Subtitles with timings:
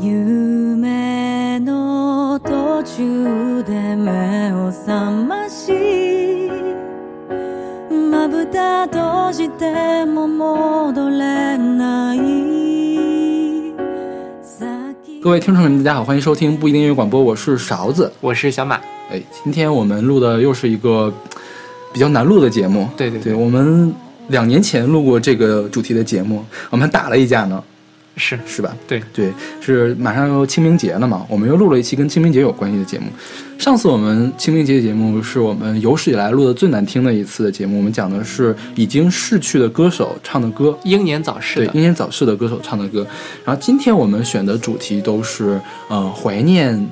[0.00, 5.72] 夢の途中で目を覚まし
[7.90, 12.18] まぶた閉じても戻れない
[15.22, 18.76] 各位听众们，大家好，欢迎收听不一定音乐广播，我是勺子，我是小马。
[19.10, 21.12] 哎，今天我们录的又是一个
[21.92, 22.88] 比较难录的节目。
[22.96, 23.92] 对对对，我们
[24.28, 27.60] 两年前录过这个主题的节目，我们打了一架呢。
[28.21, 28.77] 是是吧？
[28.87, 33.05] 对对，是马上又清明节了嘛，我们又录了一期跟清明节有关系的节目。
[33.57, 43.05] 上次我们清明节的节目是我们有史以来录的最难听的一次的节目，我们讲的是已经逝去的歌手唱的歌，英年早逝对英年早逝的歌手唱的歌。
[43.43, 46.87] 然后今天我们选的主题都是呃怀念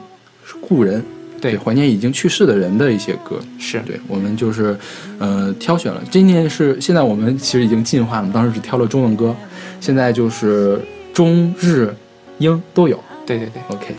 [0.60, 1.04] 故人，
[1.40, 3.40] 对怀念已经去世的人的一些歌。
[3.60, 4.76] 是对，我们就是
[5.20, 6.02] 呃挑选了。
[6.10, 9.36] 今年是现在我们其实已经进化了，当时只挑了中文歌，
[9.80, 10.80] 现在就是。
[11.14, 11.94] 中日
[12.38, 13.96] 英都有，对对对，OK，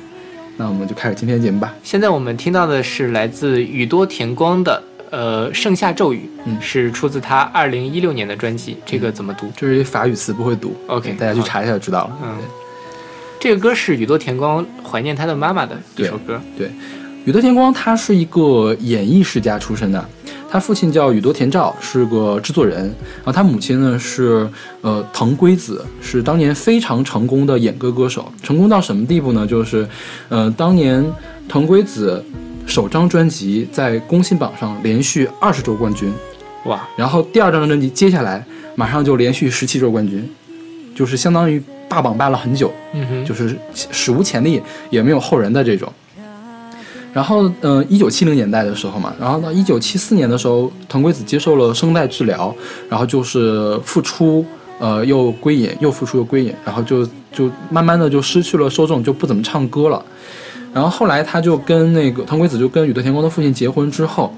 [0.56, 1.74] 那我们就开始今天的节目吧。
[1.82, 8.78] 现在我们听到的是来自宇多田光的呃《盛夏骤雨》，嗯，是出自他二零一六年的专辑。
[8.86, 9.50] 这个怎么读？
[9.56, 10.74] 这是一法语词，不会读。
[10.86, 12.18] OK，大家去查一下就知道了。
[12.22, 12.38] 嗯，
[13.38, 16.40] 这个歌是宇多田光怀念他的妈妈的一首歌。
[16.56, 16.70] 对，
[17.24, 20.04] 宇多田光他是一个演艺世家出身的。
[20.52, 22.82] 他父亲叫宇多田照，是个制作人。
[23.18, 24.48] 然后他母亲呢是
[24.80, 28.30] 呃藤圭子，是当年非常成功的演歌歌手。
[28.42, 29.46] 成功到什么地步呢？
[29.46, 29.88] 就是
[30.28, 31.04] 呃当年
[31.48, 32.24] 藤圭子
[32.66, 36.12] 首张专辑在公信榜上连续二十周冠军，
[36.64, 36.88] 哇！
[36.96, 40.28] 然后第二张专辑接下来马上就连续十七周冠军，
[40.96, 44.60] 就是相当于霸榜霸了很久，嗯哼，就是史无前例
[44.90, 45.92] 也没有后人的这种。
[47.12, 52.54] 然后，呃，一九七零年代的时候嘛，然后到一九七四年的时候，藤圭子接受了声带治疗，
[52.88, 54.44] 然后就是复出，
[54.78, 60.00] 呃，又归隐，又复出又归隐，然后就就慢慢的就失去了受众，就不怎么唱歌了。
[60.72, 64.32] 然后后来他就跟那个藤圭子就跟宇多田光的父亲结婚之后，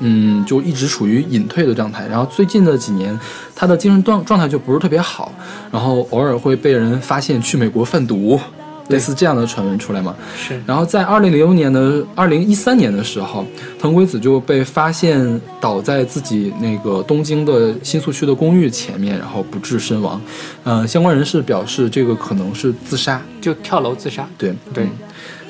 [0.00, 2.04] 嗯，就一直处于隐退的状态。
[2.08, 3.16] 然后最近的几年，
[3.54, 5.30] 他的精神状状态就不是特别好，
[5.70, 8.40] 然后偶尔会被人发现去美国贩毒。
[8.88, 10.14] 类似这样的传闻出来嘛？
[10.36, 10.60] 是。
[10.66, 13.44] 然后在二零零六年的二零一三年的时候，
[13.78, 20.20] 藤圭子就被发现倒在自己那个东京的新宿区的公寓前面，然后不治身亡。
[20.64, 24.28] 呃，相关人士表示，这个可能是自杀，就跳楼自杀。
[24.36, 24.86] 对对。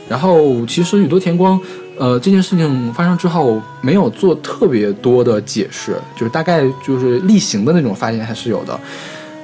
[0.08, 1.60] 然后其实宇多田光，
[1.98, 8.78] 呃，这件事情发生之后没有做特别多的解释，就是大概就是例行的那种发言还是有的。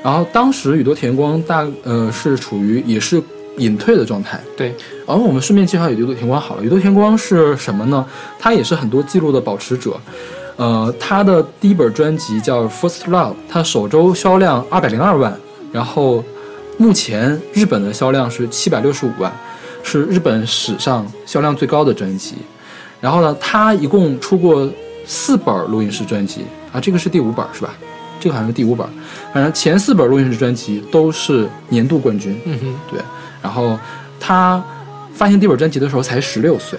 [0.04, 3.20] 然后当时宇多田光大呃是处于也是。
[3.56, 4.74] 隐退的状态，对。
[5.06, 6.62] 然后我们顺便介绍宇多田光好了。
[6.62, 8.04] 宇多田光是什么呢？
[8.38, 9.98] 他也是很多记录的保持者。
[10.56, 15.34] 呃，他的第一本专辑叫《First Love》，他首周销量二百零二万，
[15.72, 16.22] 然后
[16.76, 19.32] 目前日本的销量是七百六十五万，
[19.82, 22.34] 是日本史上销量最高的专辑。
[23.00, 24.70] 然后呢，他一共出过
[25.06, 27.74] 四本录音室专辑啊，这个是第五本是吧？
[28.20, 28.86] 这个好像是第五本，
[29.32, 32.38] 反正前四本录音室专辑都是年度冠军。
[32.44, 33.00] 嗯哼，对。
[33.42, 33.78] 然后
[34.18, 34.62] 他
[35.14, 36.78] 发行第一本专辑的时候才十六岁，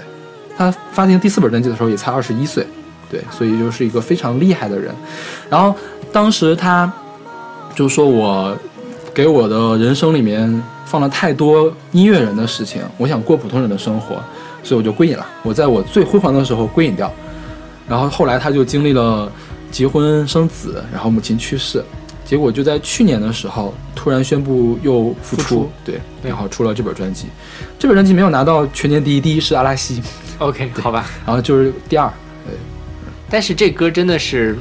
[0.57, 2.65] 他发行第四本专辑的时候也才二十一岁，
[3.09, 4.93] 对，所以就是一个非常厉害的人。
[5.49, 5.75] 然后
[6.11, 6.91] 当时他
[7.73, 8.55] 就说：“我
[9.13, 14.15] 给我的人生里面放了太多音乐人的事情，我想过普通人的生活，
[14.63, 15.25] 所以我就归隐了。
[15.43, 17.11] 我在我最辉煌的时候归隐掉。
[17.87, 19.31] 然后后来他就经历了
[19.69, 21.83] 结婚生子，然后母亲去世。”
[22.31, 27.25] 结果就在去年的时候，突然宣布又复出，对，然后出了这本专辑。
[27.77, 30.01] 这本专辑没有拿到全年第一，第一是阿拉西。
[30.37, 31.09] OK，好吧。
[31.25, 32.07] 然后就是第二，
[32.47, 32.55] 对。
[33.29, 34.57] 但是这歌真的是，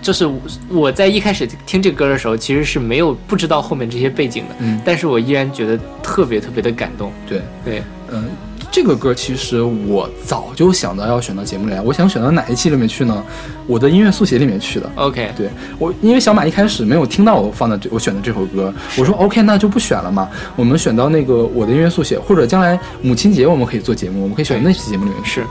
[0.00, 0.30] 就是
[0.68, 7.12] 我在一开始听这歌的时候，其实是没有不知道后面这些背景的，嗯，但是我依然觉得特别特别的感动。
[7.28, 7.82] 对对，
[8.12, 8.30] 嗯。
[8.70, 13.22] 这个歌其实我早就想到要选到节目里来，我想选到哪一期里面去呢？
[13.66, 14.88] 我的音乐速写里面去的。
[14.94, 20.28] OK，对我，因为小马一开始没有听到我放的这我选的这首歌，我说 OK，那就不选了嘛。
[20.54, 25.44] 我们选到那个我的音乐速写，或者将来母亲节我们可以做节目，我们可以选那期节目里面是。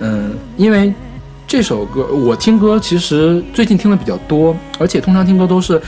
[0.00, 0.92] 嗯，因为
[1.46, 5.80] 这首歌我听歌其实最近听的比较多，而且通常听歌都是。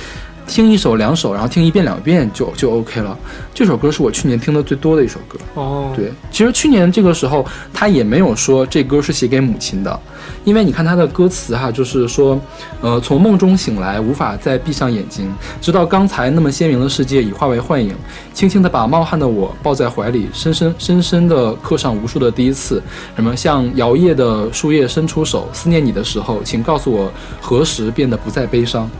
[0.52, 3.16] 听一首两首，然后听一遍两遍就就 OK 了。
[3.54, 5.38] 这首歌是我去年听的最多的一首歌。
[5.54, 10.00] 哦，对，其实去年这个时候他也没有说这歌是写给母亲的，
[10.44, 12.38] 因为你看他的歌词哈，就是说，
[12.82, 17.94] 呃，从梦中醒来，无法再闭上眼睛，直到刚才那么鲜明的世界已化为幻影，
[18.34, 22.82] 轻轻地把冒汗的我抱在怀里，深深深深地刻上无数的第一次。
[23.16, 27.10] 什么像摇曳的树叶伸出手，思念你的时候，请告诉我
[27.40, 28.90] 何时变得不再悲伤。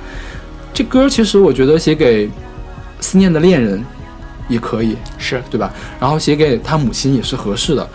[0.75, 2.29] 这歌其实我觉得写给
[3.01, 3.85] 思念的恋人，
[4.49, 5.73] 也可以，是对吧？
[6.01, 7.89] 然后写给他母亲也是合适的。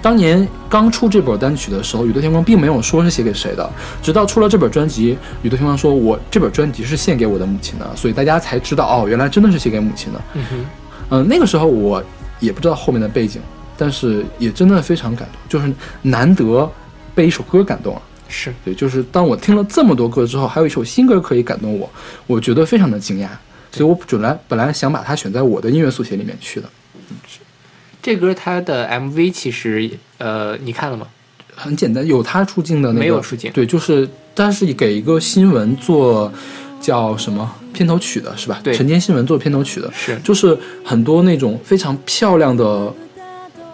[0.00, 3.70] 当年刚出这本单曲的时候，宇多田光并没有说是写给谁的，
[4.02, 10.20] 直到出了这本专辑，宇多田光说：“我这本专辑是献给我的母亲的。”所以大家才知道哦，原来真的是写给母亲的。
[10.34, 10.66] 嗯哼，
[11.10, 12.02] 嗯、那个时候我
[12.40, 13.40] 也不知道后面的背景，
[13.76, 16.68] 但是也真的非常感动，就是难得
[17.14, 18.02] 被一首歌感动了。
[18.32, 21.88] 是对，就是当我听了这么多歌之后，还有一首新歌可以感动我，
[22.26, 23.28] 我觉得非常的惊讶，
[23.70, 26.68] 所以我本来本来想把它选在我的音乐速写里面去的。
[28.02, 29.88] 这歌它的 MV 其实
[30.18, 31.06] 呃，你看了吗？
[31.54, 36.32] 很简单，有他出镜的那个没有出镜对，就是他是给一个新闻做
[36.80, 38.58] 叫什么片头曲的，是吧？
[38.64, 42.92] 对晨间新闻做片头曲的，是就是很多那种非常漂亮的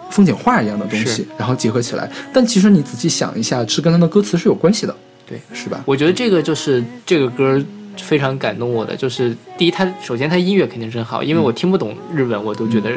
[0.09, 2.09] 风景画一样的东西，然后结合起来。
[2.33, 4.95] 但其实你仔细想一下，是跟他的歌词是有关系的，
[5.27, 5.81] 对，是吧？
[5.85, 7.63] 我觉得这个就是这个歌
[7.97, 12.91] 非常感动我的，就是第一，它首先它音乐肯定是很好，因为我听不懂日文，我都觉得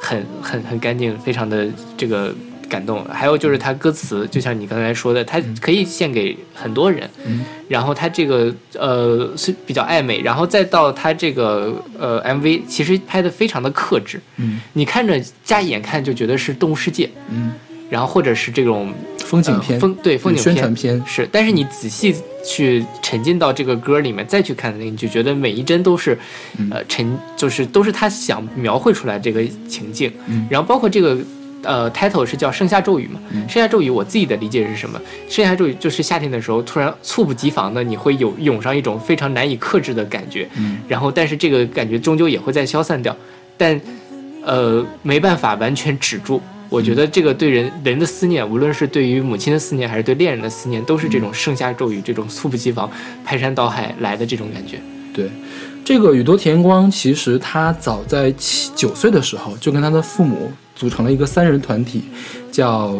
[0.00, 1.66] 很很很干净，非常的
[1.96, 2.34] 这个
[2.68, 3.04] 感动。
[3.06, 7.44] 还有就是他歌词，就像你刚才说的，它可以献给很多人，嗯。
[7.68, 14.60] 然后他这个呃是比较暧昧，然后再到他这个呃 MV，其实拍的非常的克制，嗯。
[14.72, 17.52] 你看着加一眼看就觉得是动物世界，嗯，
[17.90, 26.18] 然后或者是这种风景片、呃风对风景宣片传片，是，但是你仔细去沉浸到这个歌里面，再去看那个，你就觉得每一帧都是，
[26.56, 26.70] 嗯。
[26.70, 30.10] 呃，沉就是都是他想描绘出来这个情境。
[30.26, 30.46] 嗯。
[30.48, 31.18] 然后包括这个
[31.62, 35.00] 呃 title 是叫《盛夏骤雨》嘛，嗯盛夏骤雨》我自己的理解是什么？
[35.28, 43.16] 盛夏骤雨就是夏天的时候，突然猝不及防的你会有涌上一种非常难以克制的感觉，嗯然后但是这个感觉终究也会再消散掉，
[43.56, 43.80] 但
[44.44, 46.40] 呃没办法完全止住。
[46.70, 52.90] 我觉得这个对人人的思念，无论是对于母亲的思念，还是对恋人的思念，都是这种盛夏骤雨，这种猝不及防、
[53.24, 54.78] 排山倒海来的这种感觉。
[55.14, 55.30] 对，
[55.82, 62.04] 这个宇多田光其实他早在七九岁的时候就跟他的父母组成了一个三人团体，
[62.52, 62.94] 叫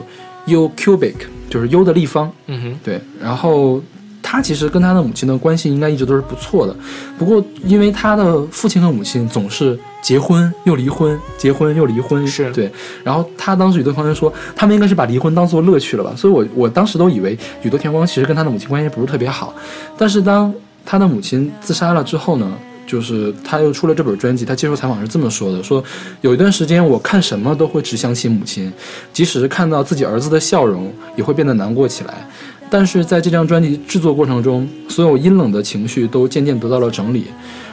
[0.46, 1.14] U Cubic，
[1.48, 2.30] 就是 U 的立方。
[2.46, 3.80] 嗯哼，对，然后
[4.20, 6.74] 他其实跟他的母亲的关系应该一直都是不错的，
[7.16, 12.68] 不过因为他的父亲和母亲总是结婚又离婚，结婚又离婚，是对。
[13.04, 16.12] 然后他当时宇多田光说，他们应该是把离婚当做乐趣了吧？
[16.16, 19.54] 所以我我当时都以为宇多田光其实跟他的母亲关系不是特别好，
[19.96, 20.52] 但是当
[20.84, 22.52] 他的母亲自杀了之后呢？
[22.88, 25.84] 就是他又出了这本专辑，他接受采访是这么说的：说
[26.22, 28.72] 有一段时间我看什么都会只想起母亲，
[29.12, 32.26] 即使是看到自己儿子的笑容，也会变得难过起来。
[32.70, 37.26] 但是在这张专辑制作过程中，所有阴冷的情绪都渐渐得到了整理。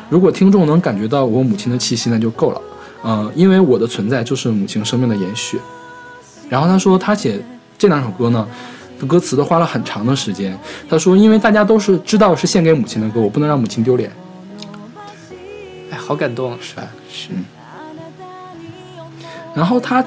[0.10, 2.62] 如果听众能感觉到我母亲的气息，那就够了。
[3.04, 5.60] 嗯、因为我的存在就是母亲生命的延续。
[6.50, 7.40] 然后他说，他写
[7.78, 8.48] 这两首歌呢，
[9.08, 10.58] 歌词都花了很长的时间。
[10.90, 14.12] 他说，因为大家都是知道是献给母亲的歌，我不能让母亲丢脸，
[16.06, 16.58] 好感动。
[16.62, 16.84] 是吧？
[17.10, 17.30] 是。
[19.56, 20.04] 然后他，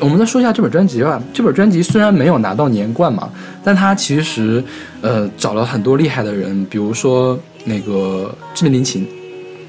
[0.00, 1.22] 我们再说一下这本专辑吧。
[1.34, 3.30] 这本专辑虽然没有拿到年冠嘛，
[3.62, 4.64] 但他其实
[5.02, 9.06] 呃找了很多厉害的人，比如说那个志明林琴，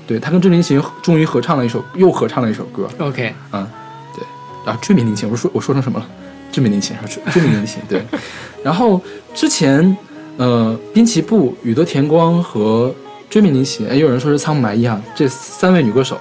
[0.07, 3.67] 对他跟志明林琴终于合唱了一首，又合唱了一首歌，OK，嗯，
[4.15, 6.07] 对，啊，志明林琴，我说我说成什么了？
[6.49, 8.01] 志明林琴，说追名林琴，对。
[8.63, 9.01] 然后
[9.35, 9.95] 之前，
[10.37, 12.95] 呃，滨崎步、宇多田光和
[13.29, 16.17] 追名林琴，哎，也有人说是仓木麻衣啊，这三位女歌手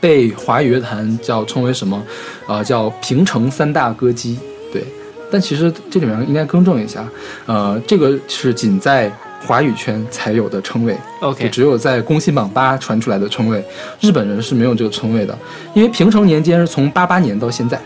[0.00, 2.02] 被华语乐坛叫称为什么？
[2.46, 4.38] 啊、叫平成三大歌姬，
[4.72, 4.84] 对。
[5.30, 7.04] 但其实这里面应该更正一下，
[7.46, 9.10] 呃，这个是仅在
[9.44, 13.64] 华语圈才有的称谓，OK，只有在工信榜八传出来的称谓，
[14.00, 15.36] 日本人是没有这个称谓的，
[15.74, 17.80] 因为平成年间是从八八年到现在，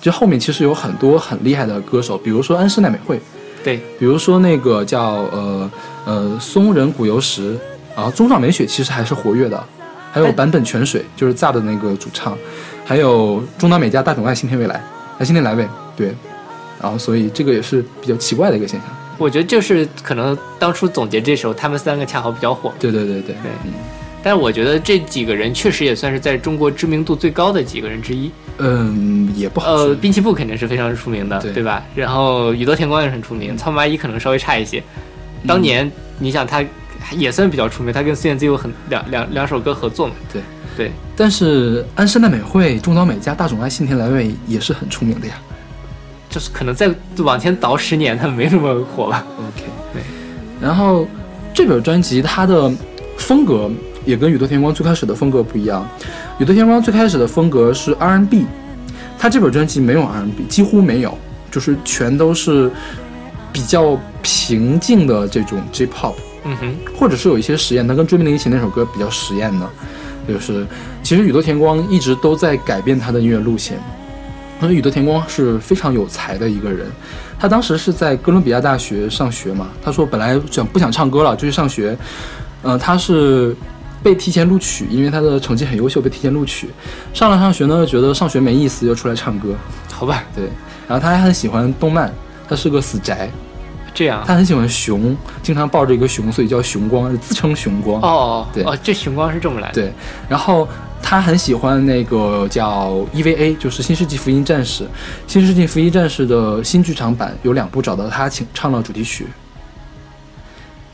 [0.00, 3.20] 就后面其实有很多很厉害的歌手，比如说安室奈美惠，
[3.64, 5.70] 对，比如说那个叫呃
[6.04, 7.58] 呃松仁谷由实，
[7.94, 9.64] 啊中岛美雪其实还是活跃的，
[10.12, 12.36] 还有但坂本泉水，就是 ZA 的那个主唱，
[12.84, 14.82] 还有中岛美嘉、大冢爱、新田未来，
[15.18, 16.14] 哎新田来未，对，
[16.80, 22.72] 然后所以这个也是比较奇怪的一个现象，我觉得就是可能当初总结这时候，他们三个恰好比较火。
[22.78, 23.34] 对对对对。
[23.34, 23.50] 对。
[23.64, 23.72] 嗯。
[24.26, 28.28] 但是我觉得这几个人确实也算是在中国知名度最高的几个人之一。
[28.58, 29.70] 嗯，也不好。
[29.70, 31.80] 呃，滨崎步肯定是非常出名的，对对吧？
[31.94, 34.82] 然后宇多田光也很出名，仓木麻衣可能稍微差一些。
[35.46, 36.60] 当年你想他
[37.12, 40.14] 也算比较出名，他跟孙燕姿有很两两两首歌合作嘛。
[40.32, 40.42] 对
[40.76, 45.34] 对，但是安室奈美惠、中岛美嘉、大冢爱、信田来未也是很出名的呀。
[46.28, 49.24] 就是可能再往前倒十年，他们没那么火了。
[49.38, 50.02] OK，对。
[50.60, 51.06] 然后
[51.54, 52.68] 这本专辑它的
[53.16, 53.70] 风格
[54.06, 55.86] 也跟宇多田光最开始的风格不一样。
[56.38, 58.46] 宇多田光最开始的风格是 R&B，
[59.18, 61.18] 他这本专辑没有 R&B，几乎没有，
[61.50, 62.70] 就是全都是
[63.52, 66.14] 比较平静的这种 J-pop。
[66.44, 69.68] 嗯哼，或者是有一些实验，他跟追名林琴那首歌比较实验的。
[70.28, 70.66] 就是
[71.02, 73.78] 其实宇多田光一直都在改变他的音乐路线。
[74.62, 76.86] 因为宇多田光是非常有才的一个人，
[77.38, 79.68] 他当时是在哥伦比亚大学上学嘛。
[79.84, 81.96] 他说本来想不想唱歌了，就去上学。
[82.62, 83.54] 呃，他是
[84.06, 86.70] 被提前录取，因为他的成绩很优秀，被提前录取。
[87.12, 89.52] 上了上学呢，觉得上学没意思，又出来唱歌。
[89.90, 90.44] 好吧，对。
[90.86, 92.14] 然后他还很喜欢动漫，
[92.48, 93.28] 他是个死宅。
[93.92, 98.00] 这样，他很喜欢熊，经常抱着一个熊，所以叫熊光，自称熊光。
[98.00, 99.74] 哦，对，哦，这熊光是这么来的。
[99.74, 99.92] 对，
[100.28, 100.68] 然后。
[101.02, 104.82] 他很喜欢那个叫 EVA，就是《新世纪福音战士》。
[105.28, 109.26] 《新世纪福音战士》的新剧场版有两部，找到他请唱了主题曲。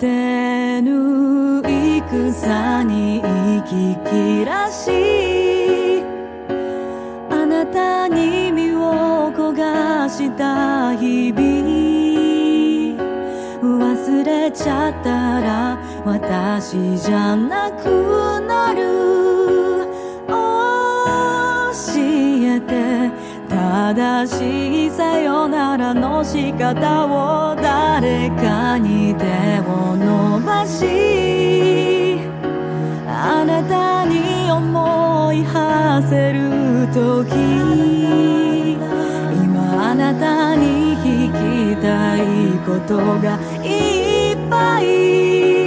[0.00, 6.02] てぬ戦に行き切らし
[7.28, 11.40] あなたに身を焦がした日々
[13.62, 19.19] 忘れちゃったら私じゃなくなる。
[23.92, 29.24] 正しいさよならの仕方を誰かに手
[29.68, 32.20] を伸ばし
[33.08, 37.34] あなたに思い馳せる時
[39.42, 42.22] 今あなたに聞きたい
[42.64, 45.59] ことがいっぱい。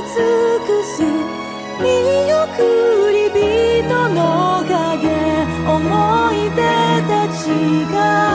[0.00, 0.06] 尽
[0.66, 1.02] くす。
[1.82, 1.86] 見
[2.32, 5.28] 送り人の影。
[5.68, 6.62] 思い出
[7.08, 7.44] たち
[7.92, 8.27] が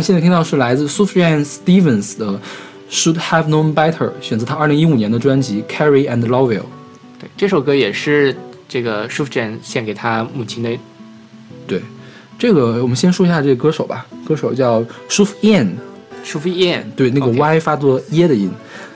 [0.00, 2.40] 们现在听到是来自 Sufjan Stevens 的
[2.90, 6.62] Should Have Known Better，选择他二零一五年的专辑 Carrie and Lovell。
[7.18, 8.34] 对，这首歌也是
[8.66, 10.70] 这个 s h u f j a n 献给他母亲的。
[11.66, 11.82] 对，
[12.38, 15.68] 这个我们先说一下这个歌手吧，歌手叫 Sufjan。
[16.22, 18.50] 舒服燕，对，那个 Y 发作耶的音，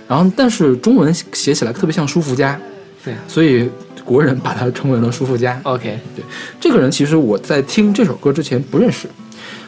[0.07, 2.61] 然后但是中文写起来特别像舒肤佳，
[3.03, 3.67] 对，所以
[4.05, 5.59] 国人把它称为了舒肤佳。
[5.63, 6.23] OK，对，
[6.61, 9.09] 这个人其实我在听这首歌之前不认识，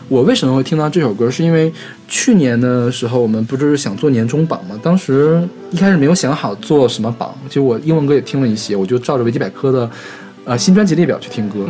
[0.09, 1.31] 我为什么会听到这首歌？
[1.31, 1.73] 是因为
[2.07, 4.79] 去年的时候我们不是想做年终榜吗？
[4.83, 9.91] 当时一开始没有想好做什么榜，其实我英文歌也听了一些，我就照着维基百科的
[10.45, 11.67] 呃新专辑列表去听歌，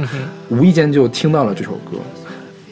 [0.49, 1.99] 无意间就听到了这首歌，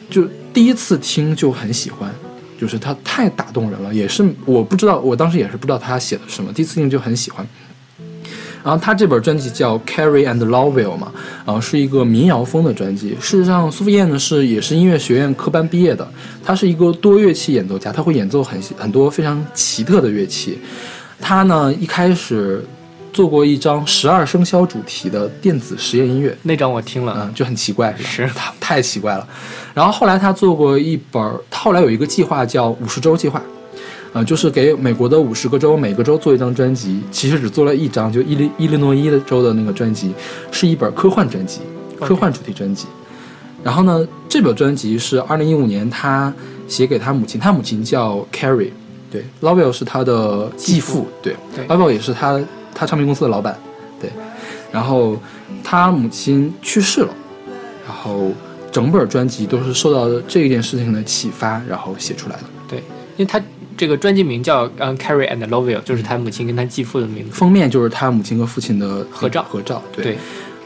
[0.09, 2.09] 就第一次听就很喜欢。
[2.57, 7.45] 就是它太打动人了，也是我不知道，我当时也是不知道他写的什么，第一次听就很喜欢。
[8.65, 11.11] 然后他这本专辑叫《Carrie and Lovell》嘛，
[11.45, 13.15] 啊，是一个民谣风的专辑。
[13.21, 16.05] 事实上，苏菲燕呢是也是音乐学院科班毕业的，
[16.43, 20.59] 他是一个多乐器演奏家，他会演奏很很多非常奇特的乐器。
[21.21, 22.65] 他呢一开始。
[23.15, 29.25] 做过一张十二生肖主题的电子实验音乐，那张我听了，嗯，就很奇怪，是他太奇怪了。
[29.73, 33.41] 然后后来他做过一本，后来有一个计划叫五十周计划，
[34.15, 40.13] 呃，就是给美国的五十个州每个州做一张专辑，其实只做了一张，就伊利伊利诺伊的州的那个专辑，
[40.51, 41.59] 是一本科幻专辑，
[41.99, 42.87] 科幻主题专辑。
[43.61, 46.33] 然后呢，这本专辑是二零一五年他
[46.65, 48.71] 写给他母亲，他母亲叫 Carrie，
[49.11, 51.35] 对，Lovell 是他的继父，对
[51.67, 52.41] ，Lovell 也是他。
[52.77, 53.57] 他唱片公司的老板，
[54.01, 54.09] 对，
[54.69, 55.17] 然后
[55.63, 57.09] 他母亲去世了，
[57.87, 58.33] 然后
[58.69, 62.43] 整本专辑都是受到这一件事情的启发，然后写出来的。
[62.67, 62.79] 对，
[63.15, 63.41] 因为他
[63.77, 67.31] 这个专辑名叫《嗯 Carrie and Lovell》，就是他母亲跟他继父的名字。
[67.31, 69.43] 封面就是他母亲和父亲的合照。
[69.49, 70.17] 合照，对。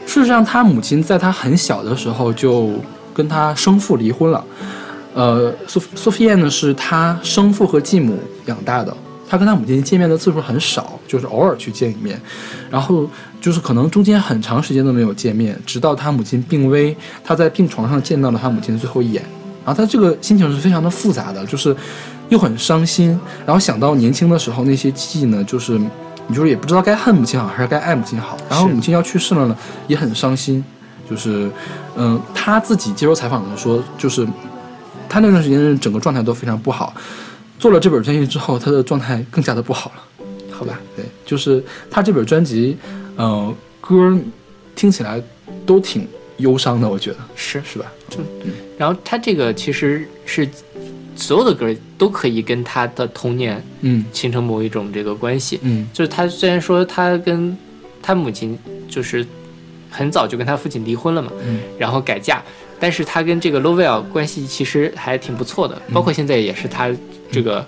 [0.06, 2.72] 事实上，他母亲在他很小的时候就
[3.14, 4.44] 跟他生父离婚了。
[5.14, 8.96] 呃，苏苏菲亚呢，是他生父和继母养大的。
[9.28, 12.20] 他跟他母亲见面的次数很少，就是偶尔去见一面，
[12.68, 13.08] 然后
[13.40, 19.22] 就是可能中间很长时间都没有见面，直到他母亲病危，他在病床上见到了他母亲的最后一眼，
[19.64, 21.72] 然后他这个心情是非常的复杂的，就是
[22.30, 23.10] 又很伤心，
[23.44, 25.78] 然后想到年轻的时候那些记忆呢，就是
[26.26, 30.64] 你就是也不知道该恨母亲好还是该爱母亲好，然后母亲要去世了呢，也很伤心，
[31.08, 31.50] 就是
[31.96, 34.26] 嗯，他自己接受采访的时候说，就是
[35.08, 36.94] 他那段时间整个状态都非常不好。
[37.58, 40.80] 做了这本专辑之后，他的状态更加的不好了，好吧？
[40.96, 42.78] 对，就是他这本专辑，
[43.16, 44.16] 呃，歌
[44.74, 45.22] 听起来
[45.66, 47.84] 都挺忧伤的，我觉得是是吧？
[48.16, 50.48] 嗯，然后他这个其实是
[51.16, 54.04] 所有的歌都可以跟他的童年嗯。
[54.12, 57.56] 形成某一种这个关系，嗯，就是他虽然说他跟
[58.02, 59.26] 他母亲就是
[59.90, 62.42] 很早就跟他父亲离婚了嘛，嗯，然后改嫁，
[62.78, 66.90] 但是他跟这个 Lovell 关系其实还挺不错的，包括现在也是他。
[67.32, 67.64] 这个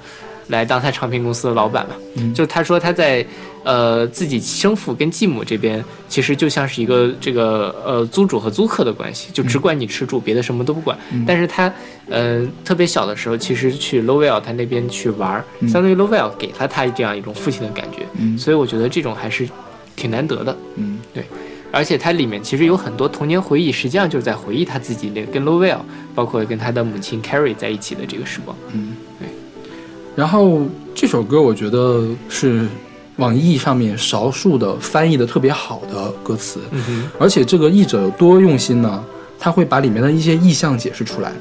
[0.49, 2.35] 来当他唱片公司的老板嘛，嗯。
[2.35, 3.25] 就是他说他在
[3.65, 10.99] 呃自己生父跟继母这边，其实就像是一个这个呃租主和租客的关系，就只管你吃住，别的什么都不管。
[11.27, 11.73] 但是他
[12.09, 19.49] 呃特别小的时候，其实去 Lovell 他那边去玩，相当于 Lovell 给了他这样一种父亲的感觉，所以我觉得这种还是
[19.97, 20.57] 挺难得的。
[20.77, 21.25] 嗯，对。
[21.75, 25.79] 而且它里面其实有很多童年回忆，实际上就是在回忆他自己那跟 Lovell，
[26.15, 28.55] 包括跟他的母亲 Carrie 在一起的这个时光。
[28.75, 29.27] 嗯，对。
[30.15, 30.61] 然后
[30.95, 32.67] 这首歌我觉得是
[33.17, 36.61] 网易上面少数的翻译的特别好的歌词，
[37.19, 39.05] 而且这个译者有多用心呢？
[39.39, 41.33] 他会把里面的一些意象解释出来，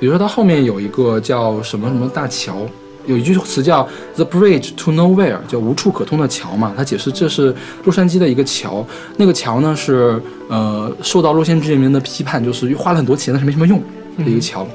[0.00, 2.66] 比如说他后面有一个叫什么什么大桥，
[3.04, 6.72] 有一句词叫 The Bridge to Nowhere，叫无处可通的桥嘛。
[6.74, 7.54] 他解释这是
[7.84, 8.84] 洛杉矶的一个桥，
[9.18, 13.78] 那个桥呢是呃受到洛杉矶人民的批判，就是花了很多钱但是没什么用
[14.18, 14.66] 的一个桥。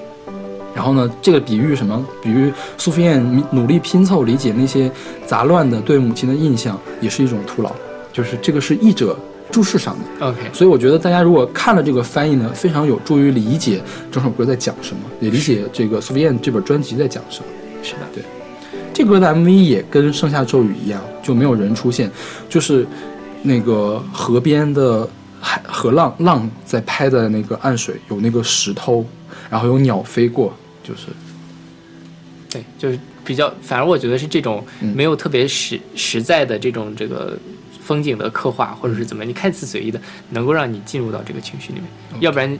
[0.77, 2.05] 然后呢，这个比喻什么？
[2.21, 4.91] 比喻苏菲燕努力拼凑理解那些
[5.25, 7.73] 杂乱的对母亲的印象，也是一种徒劳。
[8.13, 9.17] 就是这个是译者
[9.49, 10.27] 注释上的。
[10.27, 17.45] OK，所以我觉得大家如果看了这个翻译呢，非常有助于理解整首歌在讲什么，也理解这个苏菲燕这本专辑在讲什么。
[17.81, 18.23] 是的，对。
[18.93, 22.11] 这歌的 MV 也跟《盛夏咒语》一样，就没有人出现，
[22.47, 22.85] 就是
[23.41, 25.09] 那个河边的
[25.39, 29.03] 海河浪浪在拍的那个岸水，有那个石头，
[29.49, 30.53] 然后有鸟飞过。
[30.87, 31.07] 就是，
[32.49, 37.37] 对，就是比较，反而我觉得是这种没有特别实实在的这种这个
[37.83, 42.21] 风景的刻画，或者是怎么，你看似随意的，能够让你进入到这个情绪里面。
[42.21, 42.57] 要不然，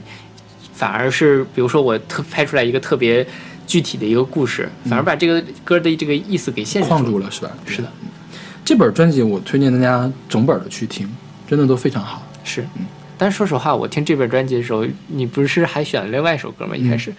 [0.74, 3.26] 反而是比如说我特拍出来一个特别
[3.66, 7.50] 具体的一个故事，反而把这个歌的这个意思给限制住了，是吧？
[7.64, 7.90] 是的。
[8.62, 11.08] 这本专辑我推荐大家整本的去听，
[11.48, 12.22] 真的都非常好。
[12.44, 12.84] 是，嗯。
[13.16, 16.76] 但说实话，我听这本专辑的时候，你不是还选了另外一首歌吗？
[16.76, 17.10] 一开始。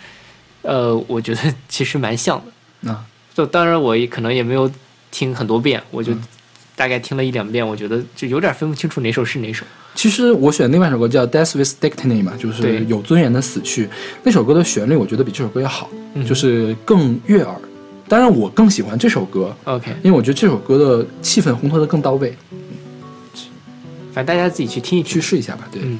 [0.70, 2.92] 呃，我觉得其实蛮像的。
[2.92, 3.04] 啊，
[3.34, 4.72] 就当然我也可能也没有
[5.10, 6.22] 听很多遍，我就嗯
[6.76, 9.66] 大概听了一两遍，我觉得就有点分不清楚哪首是哪首。
[9.96, 13.90] 其实我选另外一首歌叫《Death with Destiny》嘛，就是对有尊严的死去。
[14.24, 17.56] 那首歌的旋律我觉得比这首歌要好，嗯就是更悦耳。
[18.08, 22.36] 当然，我更喜欢这首歌，OK，因为我觉得这首歌的气氛烘托的更到位。
[24.12, 25.14] 反正大家自己去听一听。
[25.14, 25.82] 去试一下吧，对。
[25.84, 26.00] 嗯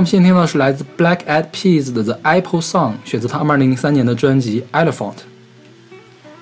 [0.00, 5.12] 们现在听到的是来自 Black Eyed Peas 的《The Apple Song》，选择他们2003年的专辑《Elephant》。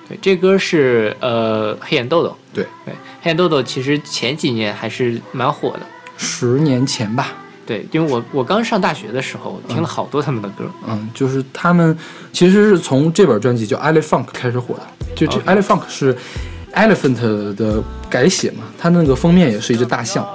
[0.07, 2.35] 对，这歌是呃黑眼豆豆。
[2.53, 5.81] 对，对，黑眼豆豆其实前几年还是蛮火的。
[6.17, 7.33] 十年前吧，
[7.65, 10.65] 对，因为我我刚上大学的时候听了好多他们的歌。
[10.87, 11.95] 嗯，就是他们
[12.31, 16.17] 其实是从这本专辑叫《Elephant》开始火的，就这 Elephant 是
[16.73, 20.27] Elephant 的改写嘛，它那个封面也是一只大象。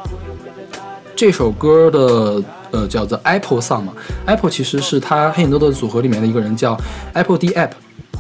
[1.17, 2.43] 这首歌的
[2.83, 3.93] 呃叫做 Apple Song 嘛
[4.27, 6.79] ，Apple 其实是他黑眼豆豆组合里面的一个人叫
[7.13, 7.71] Apple D App，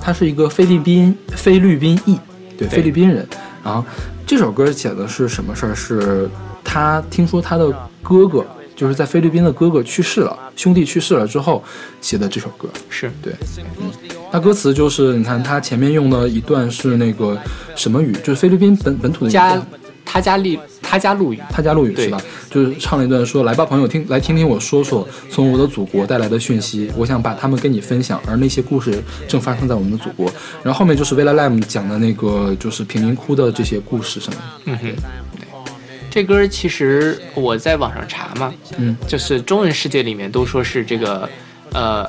[0.01, 2.19] 他是一个菲律宾菲律宾裔，
[2.57, 3.27] 对对菲律宾人。
[3.65, 3.85] 然后
[4.27, 5.75] 这首歌写的是什么事儿？
[5.75, 6.29] 是
[6.65, 7.71] 他听说他的
[8.03, 8.45] 哥哥
[8.75, 11.63] 就是在菲律宾的哥哥去世了，兄弟去世了之后
[12.01, 12.69] 写的这首歌。
[12.89, 13.33] 是对，
[13.81, 13.91] 嗯，
[14.33, 17.39] 那歌词就是你看，他前面用的一段是那个
[17.77, 19.61] 什么语，就是菲律宾本本土的一加
[20.05, 20.59] 他家利
[20.93, 21.41] 他家陆羽。
[21.49, 22.21] 他家陆羽对是吧？
[22.51, 30.31] 就是唱了一段说：“来吧，朋友，听来听听我说说从我的祖国带来的讯息，我想把他们跟你分享，而那些故事正发生在我们的祖国。”
[30.63, 34.43] 然后后面就是 Villa Lam 讲的那个就是贫民窟的这些故事什么的。
[34.67, 34.83] 嗯哼，
[35.39, 35.47] 对，
[36.11, 41.27] 这歌其实我在网上查嘛，嗯，就是中文世界里面都说是这个
[41.73, 42.07] 呃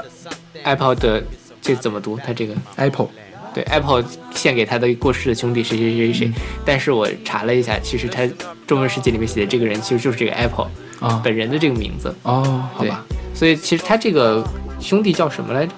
[0.63, 1.23] Apple 的
[1.61, 2.19] 这怎么读？
[2.21, 3.07] 它这个 Apple
[3.53, 6.33] 对 Apple 献给他的过世的兄弟谁谁谁谁谁，嗯
[6.65, 8.27] 但是我查了一下，其实他
[8.65, 10.67] 中文世界里面写的这个人其实就是这个 Apple
[10.99, 12.13] 啊，本人的这个名字。
[12.23, 14.43] 哦，好对吧，，所以其实他这个
[14.79, 15.73] 兄弟叫什么来着？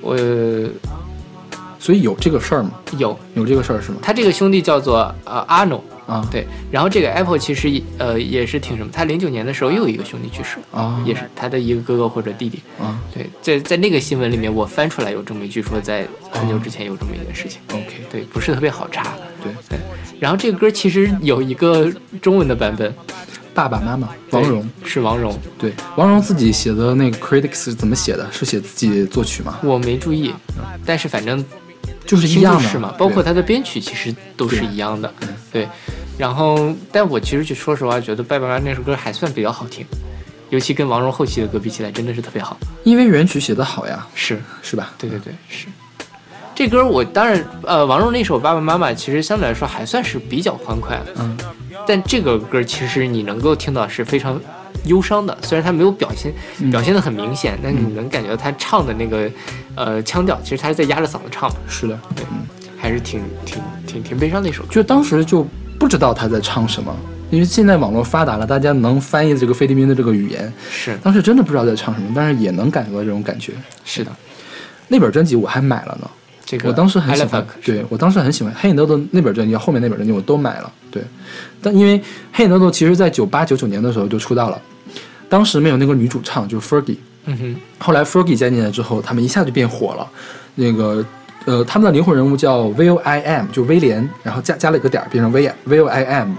[0.00, 0.16] 我
[1.78, 2.70] 所以有这个事儿吗？
[2.98, 3.98] 有有这个事儿是吗？
[4.00, 12.60] 他这个兄弟叫做呃阿诺，啊，对，然后这个 Apple 其实也呃也是挺什么，他零九年的时候又有一个兄弟去世了，啊，也是他的一个哥哥或者弟弟。
[12.80, 17.60] 啊对，在在那个新闻里面，我翻出来有这么一句说，在很久之前有这么一件事情。
[17.72, 19.14] ，OK，对，不是特别好查。
[19.42, 19.78] 对，对，
[20.18, 22.94] 然后这个歌其实有一个中文的版本，
[23.52, 24.68] 爸爸妈妈王蓉。
[24.84, 28.26] 是王蓉，对，王蓉自己写的那个 critics 是怎么写的？
[28.32, 29.58] 是写自己作曲吗？
[29.62, 30.32] 我没注意，
[30.84, 31.44] 但是反正
[32.06, 35.12] 就是一样的，是嘛，包括对它的编曲其实都是一样的。
[35.50, 35.68] 对，
[36.18, 39.86] 然后但我其实就说实话，觉得《拜爸妈》那首歌还算比较好听，
[40.50, 42.58] 尤其跟王蓉后期的歌比起来，真的是特别好。
[42.84, 44.92] 因为原曲写得好呀，是，是吧？
[44.98, 45.66] 对对对，是。
[46.54, 51.34] 这歌我当然，呃，王蓉那首《爸爸妈妈》其实相对来说还算是比较欢快，嗯，
[51.86, 54.38] 但这个歌其实你能够听到是非常
[54.84, 56.70] 忧伤的，虽然他没有表现嗯。
[56.70, 59.30] 表现的很明显，但你能感觉到他唱的那个
[59.74, 61.98] 呃腔调，其实他是在压着嗓子唱的，是的，
[62.76, 64.68] 还是挺挺挺挺悲伤的一首歌。
[64.70, 65.46] 就当时就
[65.78, 66.94] 不知道他在唱什么，
[67.30, 70.96] 因为现在网络发达了，大家能翻译这个菲律宾的这个语言，是。
[71.02, 73.52] 当时真的不知道在唱什么，但是也能感觉到这种感觉。
[73.84, 74.10] 是的，
[74.88, 76.10] 那本专辑我还买了呢，
[76.52, 80.70] 这个我当时很喜欢对我当时很喜欢黑眼豆豆那本专辑，后面那本专辑我都买了。
[80.90, 81.02] 对，
[81.62, 81.98] 但因为
[82.30, 84.60] 黑眼豆豆其实在九八九九年的时候就出道了，
[85.30, 86.98] 当时没有那个女主唱，就是 Fergie。
[87.24, 90.06] 嗯哼，后来 Fergie 加进来之后，他们一下就变火了。
[90.54, 91.02] 那个
[91.46, 96.34] 呃，他们的灵魂人物叫 Will I Am，就威廉，然后加加了一个点儿，变成 Will Will I Am。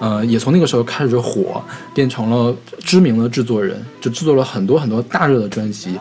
[0.00, 1.62] 呃，也从那个时候开始火，
[1.94, 5.98] 变成了知名的制作人，就制作了很多很多大热的专辑。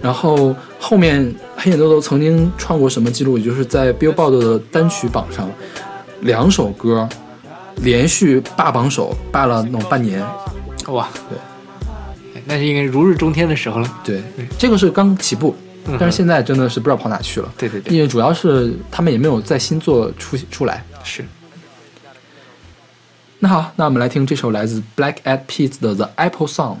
[0.00, 5.50] 然后后面黑眼豆豆曾经创过什么记录，也就是在 Billboard 的单曲榜上，
[6.22, 7.08] 两首歌
[7.76, 10.24] 连续霸榜首，霸了那种半年。
[10.88, 11.38] 哇，对
[12.34, 14.00] 哎，那是应该如日中天的时候了。
[14.02, 14.22] 对，
[14.58, 15.54] 这个是刚起步，
[15.98, 17.52] 但是现在真的是不知道跑哪去了。
[17.56, 20.84] 对对对，因为主要是他们也没有在新作出出来。
[21.04, 21.24] 是。
[23.44, 26.76] 那好，那我们来听这首来自 Black Eyed Peas 的《The Apple Song》。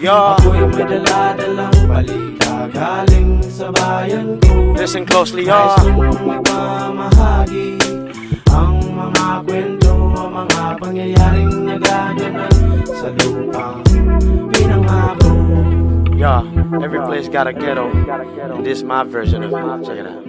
[0.00, 0.40] Listen y'all.
[0.40, 5.92] Ako'y may daladalang balita galing sa bayan ko Listen closely, Nais y'all.
[5.92, 7.76] kong ipamahagi
[8.48, 12.54] ang mga kwento, ang mga pangyayaring nagaganap
[12.88, 13.84] sa lupang
[14.56, 15.32] pinangako
[16.16, 16.48] Y'all,
[16.80, 17.92] every place got a ghetto.
[18.56, 19.84] And this is my version of it.
[19.84, 20.24] Check it out.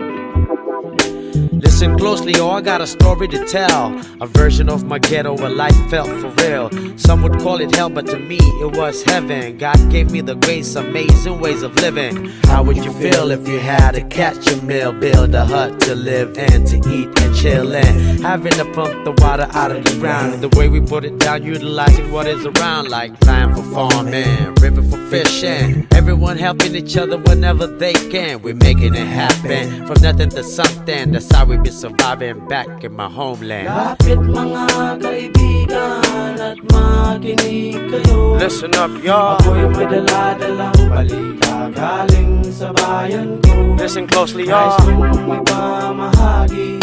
[1.64, 3.96] Listen closely, oh, I got a story to tell.
[4.20, 6.68] A version of my ghetto where life felt for real.
[7.02, 9.58] Some would call it hell, but to me it was heaven.
[9.58, 12.28] God gave me the grace, amazing ways of living.
[12.44, 15.96] How would you feel if you had to catch a meal, build a hut to
[15.96, 18.22] live in, to eat and chill in?
[18.22, 20.42] Having to pump the water out of the ground.
[20.42, 24.84] The way we put it down, utilizing what is around, like land for farming, river
[24.84, 25.88] for fishing.
[25.92, 28.42] Everyone helping each other whenever they can.
[28.42, 31.12] We're making it happen from nothing to something.
[31.12, 33.68] That's how we be surviving back in my homeland.
[33.68, 36.58] Lapit mga kaibigan at
[36.92, 39.38] makinig kayo Listen up, y'all.
[39.40, 44.76] Ako'y may dala-dalang balita galing sa bayan ko Listen closely, y'all.
[44.82, 46.82] kong ipamahagi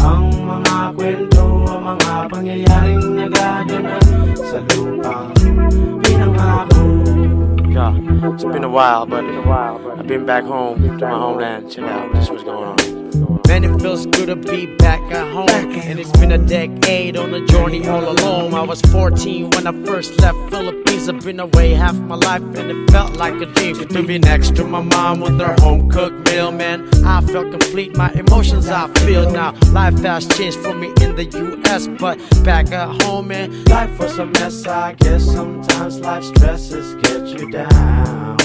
[0.00, 4.04] ang mga kwento, ang mga pangyayaring nagaganap
[4.36, 5.30] sa lupang
[6.00, 6.82] pinangako.
[7.70, 7.92] Yeah,
[8.34, 11.70] it's been a while, but I've been back home to my homeland.
[11.70, 12.99] Check out this what's going on.
[13.14, 15.48] Man, it feels good to be back at home.
[15.48, 18.54] And it's been a decade on a journey all alone.
[18.54, 21.08] I was 14 when I first left Philippines.
[21.08, 24.54] I've been away half my life, and it felt like a dream to be next
[24.56, 26.52] to my mom with her home cooked meal.
[26.52, 27.96] Man, I felt complete.
[27.96, 29.52] My emotions I feel now.
[29.72, 34.18] Life has changed for me in the U.S., but back at home, man, Life was
[34.18, 38.36] a mess, I guess sometimes life stresses get you down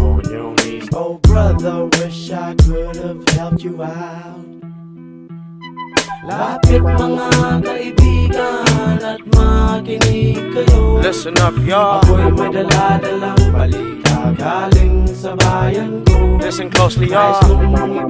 [0.00, 0.63] on your.
[0.92, 4.44] Oh, brother, wish I could have helped you out.
[6.24, 7.28] Lapit mga
[7.60, 11.00] kaibigan at makinig kayo.
[11.04, 12.00] listen up, y'all.
[12.00, 16.40] Ako'y may dala-dalang balita galing sa bayan ko.
[16.40, 17.60] Listen closely, Nais y'all.
[17.60, 18.08] kong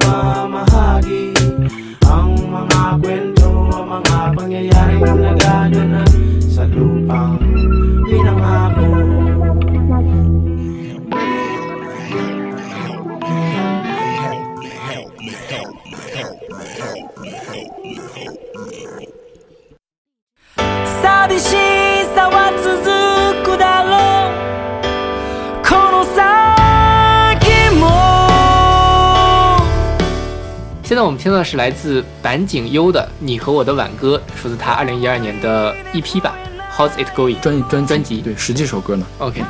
[31.45, 36.35] 是来自板井优的《你和我的挽歌》，出自他二零一二年的 EP 吧，
[36.75, 39.43] 《How's It Going》专专专辑对十几首歌呢，OK，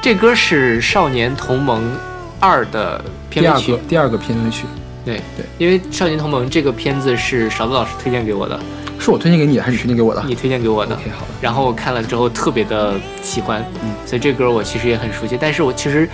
[0.00, 1.94] 这歌是《少年同盟
[2.40, 3.88] 二》的片尾曲第二个。
[3.88, 4.64] 第二个片尾曲
[5.04, 8.58] 对对，因为《少年同盟》这个片子是勺子老师推荐给我的，
[8.98, 10.94] 是我推荐给你的还是你推荐给我的你推荐给我的。
[10.94, 11.26] ？OK，好的。
[11.40, 15.38] 然后我看了之后特别的喜欢，嗯所以这歌我其实也很熟悉。
[15.40, 16.08] 但是我其实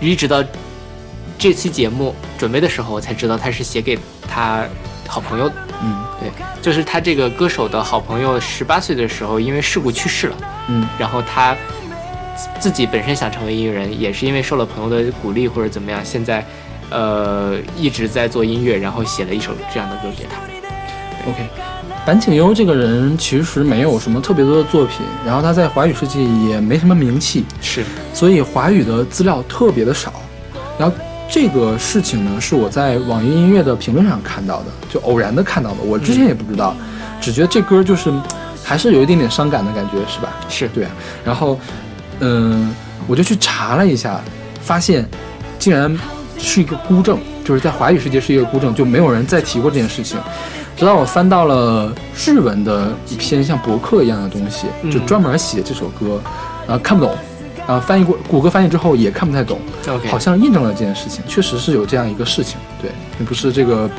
[0.00, 0.42] 一直到
[1.38, 4.64] 这期节目准备的时候，我才知道他是写给他
[5.08, 5.54] 好朋友的。
[5.82, 6.04] 嗯。
[6.18, 6.30] 对，
[6.62, 10.36] 就是他这个歌手的好朋友，十八岁的时候因为事故去世了，
[10.68, 10.88] 嗯。
[10.98, 11.54] 然后他
[12.34, 16.44] 自自己本身想成为音乐人，也是因为受了朋友的鼓励或者怎么样，现在
[16.90, 20.40] 呃一直在做音乐，然后写了一首这样的歌给他。
[21.30, 21.46] OK，
[22.06, 27.84] 坂井优这个人其实没有什么特别多的作品，然后他在华语世界也没什么名气，是，
[28.14, 30.12] 所以华语的资料特别的少。
[30.78, 30.94] 然后
[31.28, 36.74] 这个事情呢，是我在网易音乐的评论上看到的，就偶然的看到的，我之前也不知道，
[37.20, 38.12] 只觉得这歌就是
[38.62, 40.32] 还是有一点点伤感的感觉，是吧？
[40.48, 40.90] 是对啊。
[41.24, 41.58] 然后，
[42.20, 42.74] 嗯，
[43.06, 44.20] 我就去查了一下，
[44.60, 45.08] 发现
[45.58, 45.94] 竟然
[46.38, 50.18] 是一个孤证，就是在华语世界是一个孤证，就没有人再提过这件事情。
[50.76, 51.90] 直到我翻到了
[52.26, 56.20] 日文的一篇像博客一样的东西，就嗯专门写这首歌，
[56.66, 57.16] 然后看不懂，
[57.66, 59.60] 然后翻译过谷歌翻译之后也看不太懂
[60.08, 63.90] 好像印证了这件事情，确实是有这样一个事情，对，并不是这个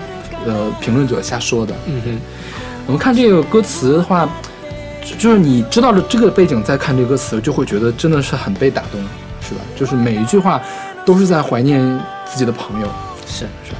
[0.46, 1.76] 呃评论者瞎说的。
[1.86, 2.20] 嗯哼，
[2.86, 4.28] 我们看这个歌词的话，
[5.04, 9.02] 就就是你知道了这个背景，再看这个歌词，就会觉得真的是很被打动，
[9.42, 9.62] 是吧？
[9.76, 10.62] 就是每一句话
[11.06, 11.82] 都是在怀念
[12.26, 12.88] 自己的朋友，
[13.28, 13.46] 是。
[13.66, 13.78] 是吧？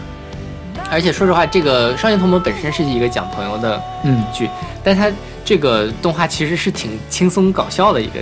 [0.90, 4.50] 而且说实话，这个《少年同盟》本身是一个讲朋友的嗯，剧，
[4.84, 5.12] 但它
[5.44, 8.20] 这个动画其实是挺轻松搞笑的一个。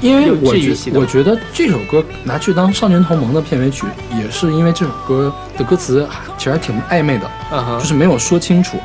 [0.00, 3.86] 因为我觉我觉得这首歌拿去当《少年同盟》的片尾曲，
[4.18, 7.30] 也是因为这首歌的歌词其实还挺暧昧的，
[7.78, 8.78] 就是没有说清楚。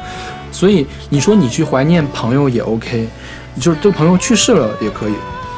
[0.51, 3.07] 所以你说你去怀念朋友也 OK，
[3.59, 5.13] 就是这朋友去世了也可以，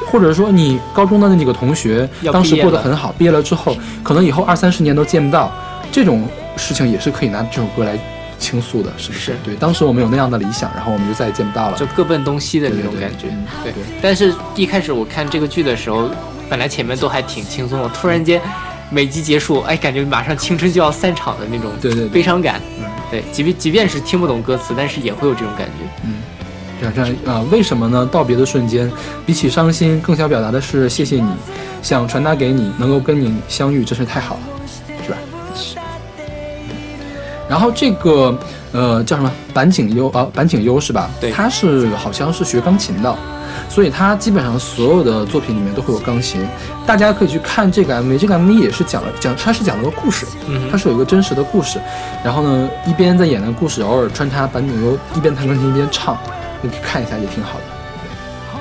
[0.07, 5.51] 或者说你高中的那几个同学当时过得很好，毕业了之后，可能以后二三十年都见不到，
[5.91, 7.97] 这种事情也是可以拿这首歌来
[8.39, 9.19] 倾诉的，是不是？
[9.19, 11.85] 是对，当时我们有那样的理想，然后我们就再也见不到了就。
[11.87, 13.27] 各奔东西的那种感觉。
[13.29, 16.09] 嗯对对，但是一开始我看这个剧的时候，
[16.49, 18.41] 本来前面都还挺轻松的，突然间
[18.89, 22.61] 每集结束，哎，感觉马上青春就要散场的那种对对对悲伤感。
[22.79, 25.87] 嗯对，即便即便是听不懂歌词，但是也会有这种感觉。
[26.03, 26.15] 嗯，
[26.79, 28.05] 这样这样啊、呃为什么呢？
[28.11, 28.91] 道别的瞬间，
[29.25, 31.31] 比起伤心，更想表达的是谢谢你，
[31.81, 34.41] 想传达给你，能够跟你相遇，真是太好了？
[37.49, 38.37] 然后这个
[38.71, 41.09] 呃叫什么板井优啊板井优是吧？
[41.19, 43.15] 对他是好像是学钢琴的，
[43.69, 46.45] 所以他基本上所有的作品里面都会有钢琴。
[46.85, 51.79] 大家可以去看这个 MV，这个 MV 也是讲了讲，它是讲了个故事，嗯哼它是有一个真实的故事。
[52.23, 56.17] 然后呢，一边在演那个故事，偶尔穿插板井优一边弹钢琴一边唱，
[56.61, 57.65] 你可以看一下，也挺好的。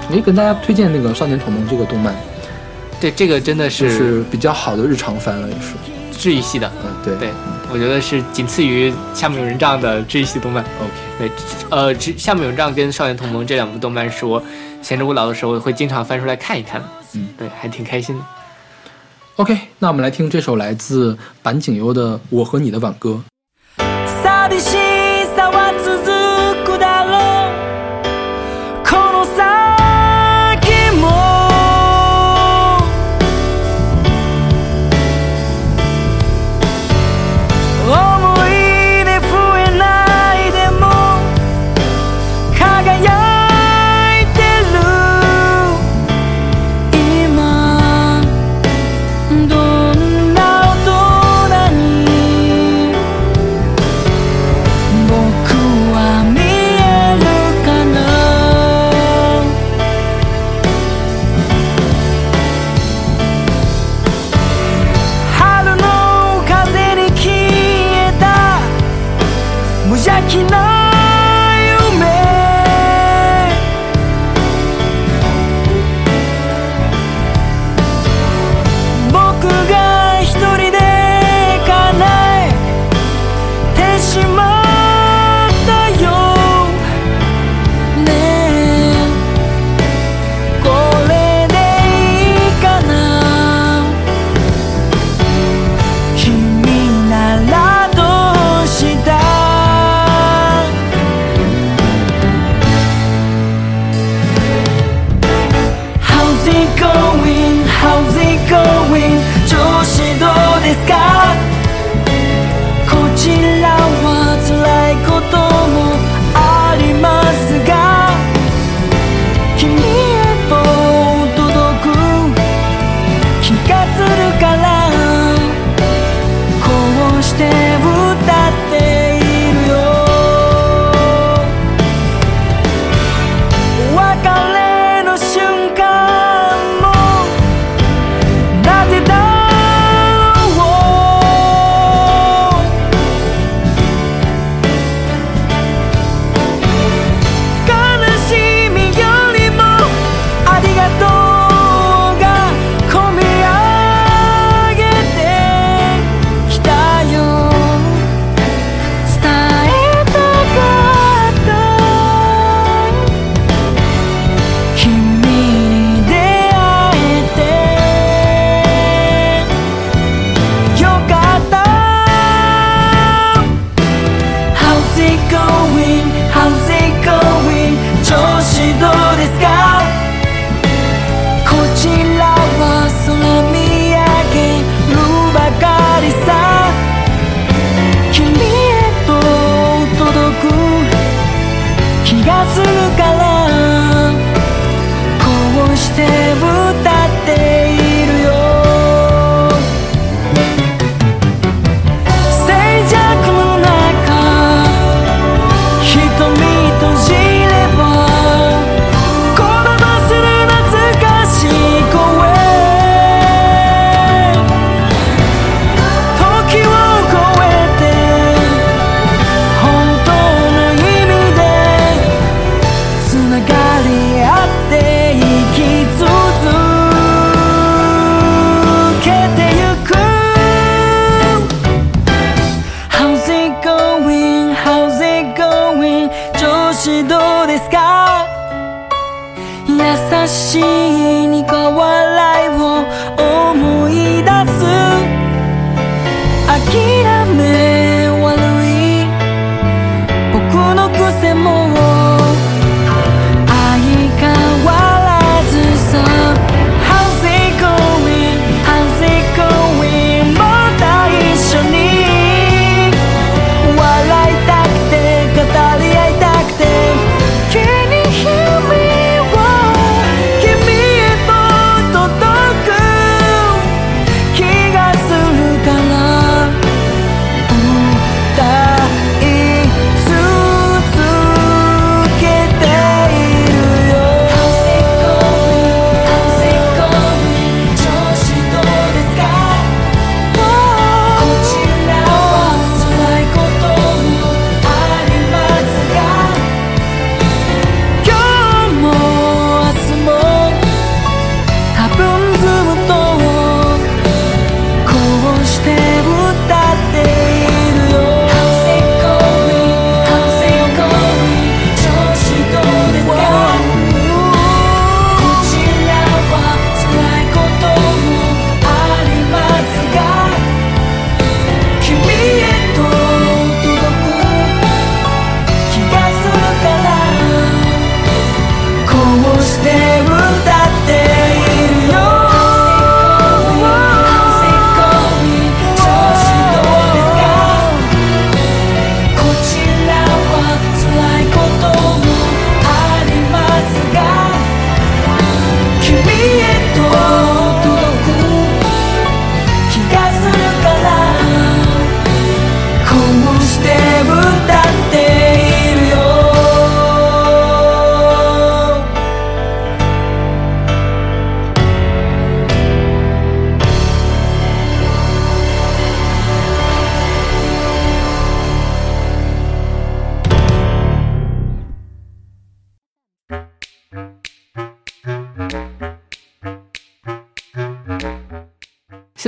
[0.09, 2.15] 对，也跟大家推荐那个《少年宠梦》这个动漫，
[3.01, 5.75] 对，这个真的是是比较好的日常番了，也是。
[6.17, 7.31] 治愈系的，嗯，对对，
[7.71, 10.65] 我觉得是仅次于《夏目友人帐》的治愈系动漫。
[10.81, 10.91] ，OK。
[11.19, 11.31] 对，
[11.71, 14.43] 呃，只《夏目友人帐》跟《少年同盟》这两部动漫是我
[14.83, 16.83] 闲着无聊的时候会经常翻出来看一看。
[17.13, 18.25] 嗯，对，还挺开心的。
[19.37, 23.23] OK，那我们来听这首来自板井优的《我和你的挽歌》。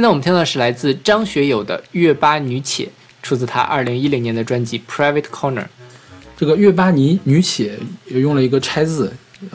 [0.09, 2.85] 在我们听到的是来自张学友的《月巴女且》，
[3.23, 5.61] 出自他二零一零年的专辑《Private Corner》。
[6.35, 9.13] 这个月巴尼女且也用了一个拆字，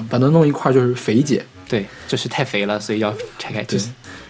[0.08, 1.44] 把它弄一块儿就是肥姐。
[1.68, 3.64] 对，就是太肥了，所以要拆开。
[3.64, 3.80] 对，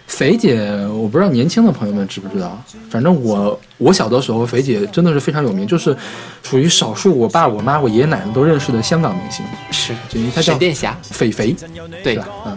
[0.06, 2.58] 肥姐，我不知道年轻的朋友们知不知道，
[2.88, 5.94] 反正我我小的时候，肥姐真的是非常有名，就是
[6.42, 11.54] 属于少数我爸、我妈、我爷爷奶奶都认识的香港明星，是就因为她叫沈殿霞，肥肥，
[12.02, 12.26] 对吧？
[12.46, 12.53] 嗯，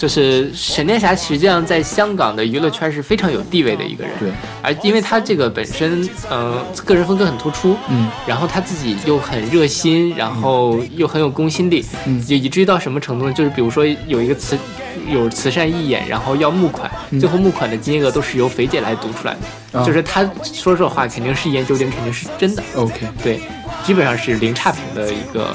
[0.00, 4.14] 就是沈殿霞，实际上在香港的娱乐圈是非常有地位的一个人。
[4.18, 4.30] 对，
[4.62, 13.32] 而因为她这个本身，嗯、个人风格很突出，嗯，然后她自己又很热心，然后又很有公信力，嗯就以至于到什么程度呢？
[13.34, 14.58] 就是比如说有一个慈
[15.06, 19.36] 有慈善义演，然后要募款，嗯最后募款的金额都是由肥姐来读出来
[19.70, 23.38] 的，啊就是她说这话肯定是一言九鼎，肯定是真的，OK，对，
[23.84, 25.54] 基本上是零差评的一个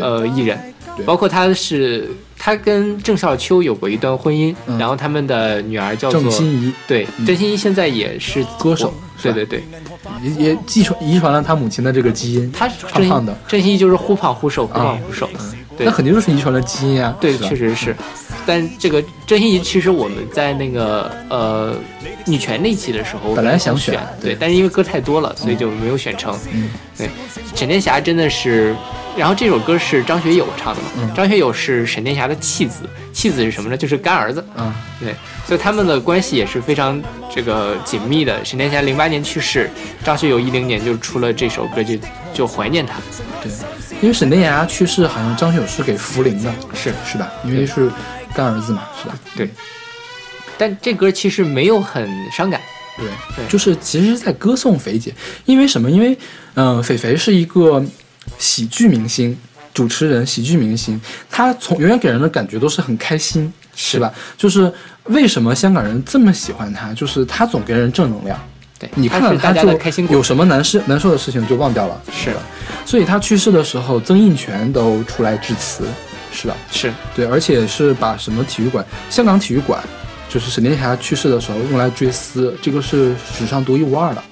[0.00, 0.58] 呃艺人
[0.96, 4.78] 对，包括他是他跟郑少秋有过一段婚姻，嗯。
[4.78, 6.72] 然后他们的女儿叫做郑欣宜。
[6.86, 7.26] 对嗯。
[7.26, 8.92] 郑欣宜现在也是歌手。
[9.22, 9.64] 对对对，
[10.22, 15.26] 也也继传遗传了他母亲的这个基因，他胖胖的，郑欣宜就是忽胖忽瘦，忽胖忽瘦，
[15.76, 15.86] 对。
[15.86, 17.16] 那肯定就是遗传了基因啊。
[17.18, 17.96] 对，确实是。
[18.44, 21.74] 但这个郑欣宜，其实我们在那个呃
[22.26, 24.36] 女权那期的时候，本来想选选，对，对。
[24.38, 26.38] 但是因为歌太多了，所以就没有选成。
[26.52, 26.68] 嗯，
[26.98, 27.08] 对，
[27.54, 28.76] 沈殿霞真的是，
[29.16, 30.88] 然后这首歌是张学友唱的嘛？
[30.98, 33.76] 嗯张学友是沈殿霞的弃子，弃子是什么呢？
[33.76, 34.44] 就是干儿子。
[34.56, 35.14] 嗯，对，
[35.46, 37.02] 所以他们的关系也是非常
[37.34, 38.44] 这个紧密的。
[38.44, 39.70] 沈殿霞零八年去世，
[40.04, 41.94] 张学友一零年就出了这首歌，就
[42.34, 42.94] 就怀念他。
[43.42, 43.50] 对，
[44.02, 47.32] 因为沈殿霞去世，好像张学友是给福临的，是是吧？
[47.44, 47.90] 因为是
[48.34, 49.14] 干儿子嘛，是吧？
[49.34, 49.48] 对，
[50.58, 52.60] 但这歌其实没有很伤感。
[52.98, 53.06] 对，
[53.36, 55.14] 对就是其实是在歌颂肥姐，
[55.46, 55.90] 因为什么？
[55.90, 56.16] 因为
[56.54, 57.82] 嗯、呃，肥肥是一个
[58.38, 59.36] 喜剧明星、
[59.72, 61.00] 主持人、喜剧明星，
[61.30, 64.12] 他从永远给人的感觉都是很开心，是吧？
[64.36, 64.72] 就是
[65.04, 66.92] 为什么香港人这么喜欢他？
[66.94, 68.38] 就是他总给人正能量。
[68.78, 72.36] 对，你看了他就的开心有什么难事难受的事情就忘掉了，是的？
[72.84, 75.86] 所以他去世的时候，曾荫权都出来致辞，
[76.30, 76.54] 是吧？
[76.70, 79.82] 是对，而且是把什么体育馆，香港体育馆，
[80.28, 84.22] 就是沈殿霞去世的时候用来追思，这个是史上独一无二的。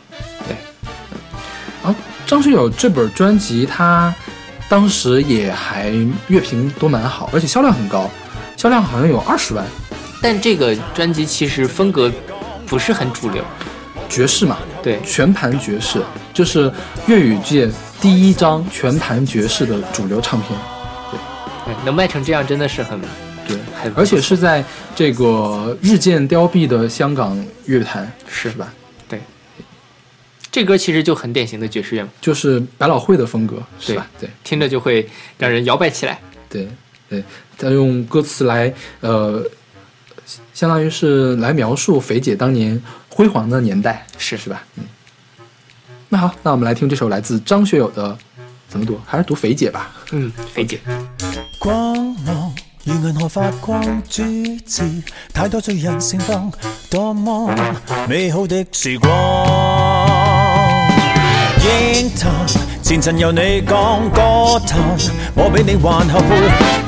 [2.27, 4.14] 张学友这本专辑，他
[4.68, 5.93] 当时也还
[6.29, 8.11] 乐评都蛮好，而且销量很高，
[8.57, 9.64] 销量好像有二十万。
[10.22, 12.11] 但这个专辑其实风格
[12.66, 13.45] 不是很主流。
[14.09, 16.01] 爵士嘛，对全盘爵士，
[16.33, 16.70] 就是
[17.07, 17.68] 粤语界
[18.01, 20.59] 第一张全盘爵士的主流唱片。
[21.64, 23.01] 对，能卖成这样真的是很
[23.49, 24.62] 对，很，而且是在
[24.95, 28.72] 这个日渐凋敝的香港乐坛，是是吧？
[30.55, 30.63] 对。
[30.63, 34.07] 这歌其实就很典型的爵士乐嘛，就是百老汇的风格，是吧？
[34.21, 35.05] 对听着就会
[35.37, 36.21] 让人摇摆起来。
[36.49, 36.69] 对
[37.09, 37.25] 对，
[37.59, 39.45] 他用歌词来呃，
[40.53, 44.65] 相当于是来描述肥姐当年辉煌的年代，是是吧？
[44.77, 44.85] 嗯。
[46.09, 48.17] 那好，那我们来听这首来自张学友的，
[48.69, 49.01] 怎么读？
[49.05, 49.91] 还是读肥姐吧。
[50.13, 50.79] 嗯，肥姐。
[51.59, 54.23] 光芒如銀河發光珠
[54.65, 54.85] 子，
[55.33, 56.53] 太多醉人盛放，
[56.89, 57.77] 多麼
[58.09, 59.74] 美好的時光。
[61.65, 62.31] 惊叹
[62.83, 64.79] 前尘由你讲，歌叹
[65.35, 66.37] 我比你还后悔，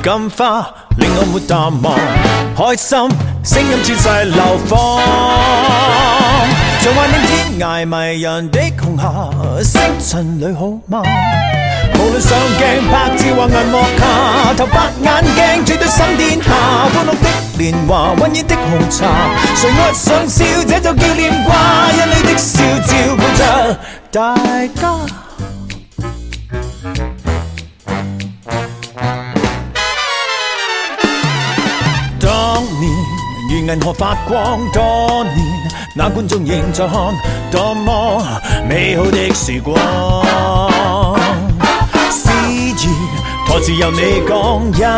[0.03, 1.97] 金花令我没淡忘，
[2.55, 3.09] 開心
[3.43, 5.01] 声音轉世流放。
[6.79, 11.01] 像幻影天涯迷人的红霞，星辰里好吗？
[12.07, 14.01] 無論上鏡拍照或银幕下，
[14.55, 15.05] 頭髮眼
[15.35, 16.47] 鏡絕對心殿下，
[16.93, 17.27] 歡樂的
[17.57, 18.99] 年華，溫熱的紅茶，
[19.55, 21.51] 誰愛上笑，这就叫念掛，
[21.91, 23.77] 因你的笑照顧着
[24.09, 24.35] 大
[24.73, 24.81] 家。
[32.21, 32.89] 當年
[33.51, 35.45] 如銀河發光，多年
[35.93, 37.13] 那觀眾仍在看，
[37.51, 38.23] 多麼
[38.65, 39.77] 美好的時光。
[43.57, 44.91] 台詞由你講，因而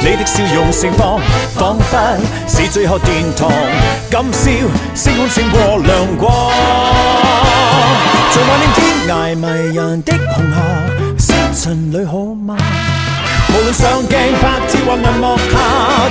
[0.00, 1.20] 你的笑容盛放，
[1.54, 1.96] 仿佛
[2.48, 3.52] 是最後殿堂。
[4.10, 4.50] 今宵
[4.96, 6.28] 星空勝過亮光，
[8.32, 9.46] 像幻影天涯迷
[9.76, 10.58] 人的紅霞，
[11.20, 12.58] 星辰里好嗎？
[13.48, 14.10] 無論論上鏡
[14.40, 15.54] 拍照或銀幕下，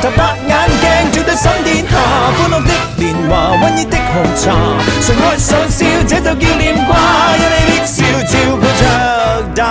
[0.01, 1.97] 頭白眼鏡照得心天下。
[2.37, 4.55] 歡樂的年華，溫熱的紅茶，
[5.01, 6.95] 誰愛上笑，這就叫念掛。
[7.35, 9.61] 有你的笑照顧着大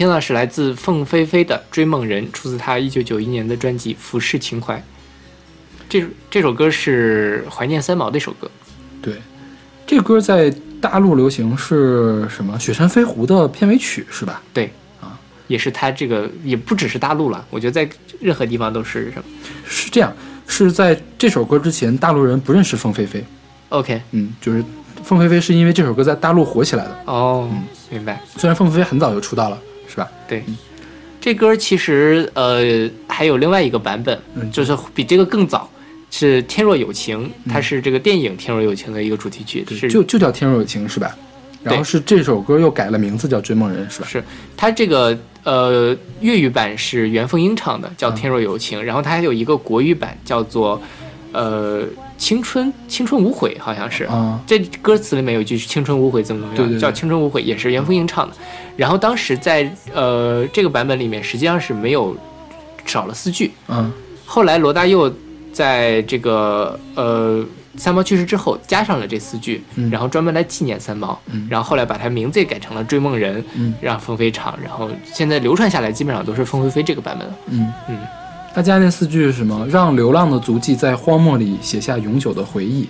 [0.00, 4.74] 听到的是来自凤飞飞的《追梦人》，出自她一九九一年的专辑《浮世情怀》。
[5.90, 8.50] 这这首歌是怀念三毛的一首歌，
[9.02, 9.20] 对，
[9.86, 12.54] 这个歌在大陆流行是什么？
[12.58, 14.40] 《雪山飞狐》的片尾曲是吧？
[14.54, 14.72] 对
[15.02, 17.86] 啊，也是他这个也不只是大陆了，我觉得在
[18.22, 19.24] 任何地方都是什么
[19.66, 20.10] 是这样，
[20.46, 23.22] 是在这首歌之前，大陆人不认识凤飞飞。
[23.68, 24.64] OK 嗯，就是
[25.04, 27.02] 凤飞飞是因为这首歌在大陆火起来的。
[27.04, 27.50] 哦，
[27.90, 28.18] 明白。
[28.38, 29.58] 虽然凤飞飞很早就出道了，
[29.90, 30.08] 是吧？
[30.28, 30.42] 对，
[31.20, 35.68] 这歌其实呃还有另外一个版本，嗯就是比这个更早，
[36.10, 41.14] 是《天若有情》，它是这个电影《天若有情》的一个主题曲，是就就叫《天若有情》是吧？
[41.62, 44.06] 然后是这首歌又改了名字叫《追梦人》是吧？
[44.08, 44.24] 是
[44.56, 50.80] 它这个呃粤语版是袁凤英唱的，叫《嗯天若有情》，然后它还有一个国语版叫做
[51.32, 51.82] 呃
[52.20, 54.04] 青春青春无悔，好像是。
[54.04, 58.36] 啊，这歌词里面有一句是“青春无悔”，怎么怎么样，叫“青春无悔”，也是袁凤英唱的。
[58.76, 62.14] 然后当时在呃这个版本里面，实际上是没有
[62.84, 63.50] 少了四句。
[63.68, 63.90] 嗯
[64.26, 65.12] 后来罗大佑
[65.52, 67.44] 在这个呃
[67.76, 77.34] 三毛去世之后加上了这四句，嗯然后专门来纪念三毛，嗯然后后来把他名字也改成了《追梦人》，嗯让凤飞唱，然后现在流传下来基本上都是凤飞飞这个版本了。
[77.48, 77.98] 嗯嗯，
[78.54, 79.66] 他加那四句是什么？
[79.68, 82.88] 让流浪的足迹在荒漠里写下永久的回忆。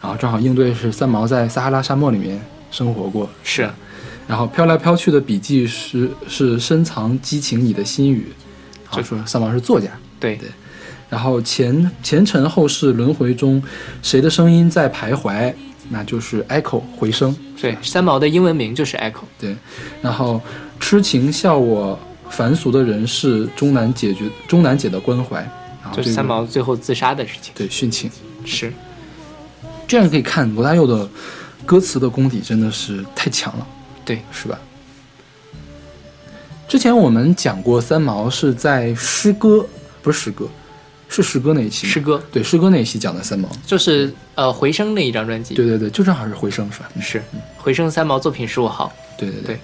[0.00, 2.40] 然后正好应对是三毛在撒哈拉沙漠里面
[2.70, 3.68] 生活过，是，
[4.26, 8.32] 然后飘来飘去的笔记是是深藏激情你的心语，
[8.84, 10.48] 然后说三毛是作家，对对
[11.10, 13.62] 然后前前尘后世轮回中，
[14.00, 15.52] 谁的声音在徘徊？
[15.90, 17.36] 那就是 echo 回声。
[17.60, 19.24] 对，三毛的英文名就是 Echo。
[19.38, 19.54] 对，
[20.00, 20.40] 然后
[20.78, 21.98] 痴情笑我
[22.30, 25.46] 凡俗的人世，终难解决终难解的关怀。
[25.92, 27.52] 就是这个三毛最后自杀的事情。
[27.56, 28.10] 对殉情，
[28.44, 28.72] 是，
[29.88, 31.08] 这样可以看罗大佑的
[31.66, 33.66] 歌词的功底真的是太强了，
[34.04, 34.58] 对，是吧？
[36.68, 39.66] 之前我们讲过三毛是在诗歌，
[40.00, 40.46] 不是诗歌，
[41.08, 45.54] 是诗歌那一期，诗歌对诗歌那一期讲的三毛，就是呃回声那一张专辑。
[45.54, 46.88] 对对对，就正好是回声是吧？
[46.94, 47.20] 嗯是
[47.58, 48.92] 回声三毛作品十五号。
[49.18, 49.60] 对对对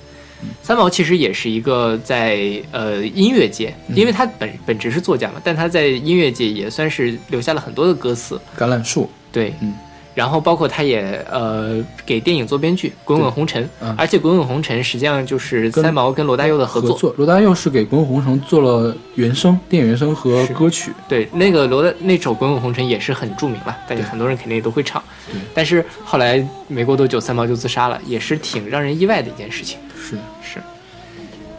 [0.63, 2.39] 三毛其实也是一个在
[2.71, 8.41] 呃音乐界，嗯因为他本本职是作家嘛，但他在音乐界也算是留下了很多的歌词。
[8.59, 9.75] 橄榄树，对，嗯，
[10.15, 17.15] 然后包括他也呃给电影做编剧《滚滚红尘》嗯而且《滚滚红尘》实际上就是三毛跟罗大佑的合作。
[17.17, 25.41] 罗大佑是给《滚滚红尘》做了原声、电影原声和歌曲，对，那个罗的那首《滚滚红尘》也是很著名了，大家很多人肯定也都会唱对。
[25.55, 29.79] 但是后来没过多久，三毛就自杀了，也是挺让人意外的一件事情。
[30.09, 30.63] 是是，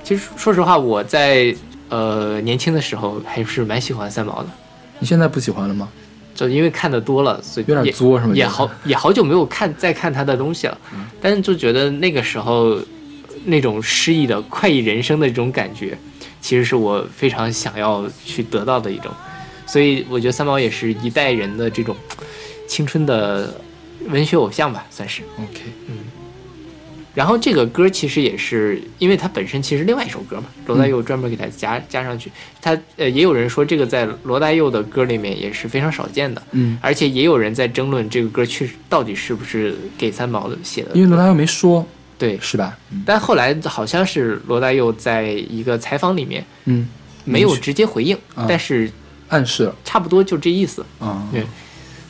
[0.04, 1.54] 其实说实话，我在
[1.90, 4.50] 呃年轻的时候还是蛮喜欢三毛的。
[5.00, 5.90] 你现在不喜欢了吗？
[6.34, 8.34] 就因为看的多了，所以有点也作是吗？
[8.36, 10.78] 也好也好久没有看再看他的东西了，
[11.20, 12.80] 但是就觉得那个时候
[13.44, 15.98] 那种诗意的快意人生的这种感觉，
[16.40, 19.12] 其实是我非常想要去得到的一种，
[19.66, 21.96] 所以我觉得三毛也是一代人的这种
[22.68, 23.54] 青春的
[24.08, 25.24] 文学偶像吧，算是。
[25.38, 25.62] OK，
[27.18, 32.32] 然后这个歌其实也是，因为它本身其实另外一首歌嘛，罗大佑专门给它加、加上去。
[32.62, 40.92] 他呃也有人说这个在罗大佑的歌里面也是非常少见的，嗯，而且也有人在争论这个歌确实到底是不是给三毛写的。
[40.94, 41.84] 因为罗大佑没说，
[42.20, 42.78] 对，是吧？
[42.92, 46.88] 嗯但后来好像是罗大佑在一个采访里面嗯，
[47.26, 48.92] 没有直接回应，啊但是
[49.30, 50.86] 暗示了差不多就这意思。
[51.02, 51.44] 嗯，对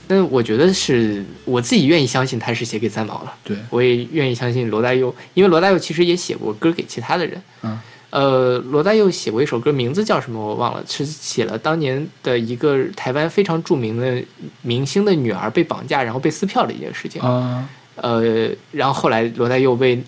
[0.07, 3.33] 但我觉得是我自己愿意相信他是写给三毛了。
[3.43, 7.41] 对，我也愿意相信罗大佑，因为罗大佑其实也写过歌给其他的人。
[7.63, 7.79] 嗯，
[8.09, 14.23] 呃，罗大佑写过一首歌，名字叫什么我忘了，是写了当年的一个台湾非常著名的
[14.61, 17.21] 明星的女儿被绑架，然后被撕票的一件事情。
[17.21, 20.01] 啊，呃，然后后来罗大佑为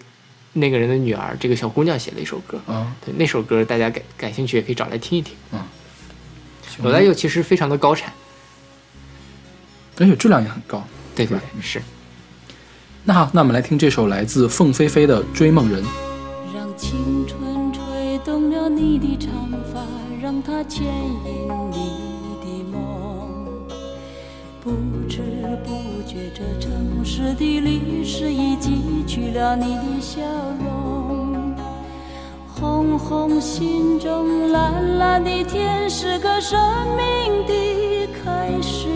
[0.53, 2.57] 那个人的女儿，这个小姑娘写了一首歌。
[2.65, 5.35] 啊，对，那首歌大家感感兴趣也可以找来听一听。
[5.51, 5.59] 嗯
[6.81, 8.13] 罗大佑其实非常的高产，
[9.99, 10.83] 而且质量也很高。
[11.15, 11.81] 对对是吧对，是。
[13.03, 15.83] 那好，那我们来听这首来自凤飞飞的《追梦人》。
[16.53, 19.31] 让青春吹动了你的长
[19.73, 19.81] 发，
[20.21, 21.77] 让它牵引你
[22.41, 22.77] 的梦。
[24.61, 24.71] 不
[25.07, 25.21] 知
[25.63, 30.21] 不觉，这城市的历史已记取了你的笑
[30.63, 31.55] 容。
[32.47, 36.59] 红红心中，蓝蓝的天是个生
[36.97, 38.87] 命的开始。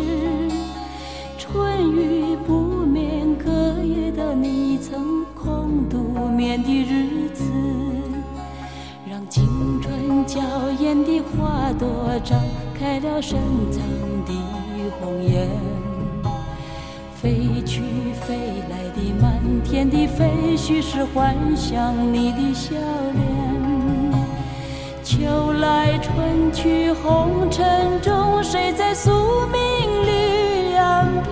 [1.54, 3.52] 春雨不眠，隔
[3.84, 7.44] 夜的你曾空独眠的日子，
[9.08, 10.42] 让青春娇
[10.80, 12.40] 艳的花朵张
[12.74, 13.40] 开了深
[13.70, 13.84] 藏
[14.26, 14.34] 的
[15.00, 15.48] 红颜。
[17.22, 17.84] 飞去
[18.26, 18.36] 飞
[18.68, 22.74] 来的满天的飞絮是幻想你的笑
[23.14, 24.12] 脸。
[25.04, 29.12] 秋来春去红尘中，谁在宿
[29.52, 29.62] 命
[30.08, 31.32] 里安排？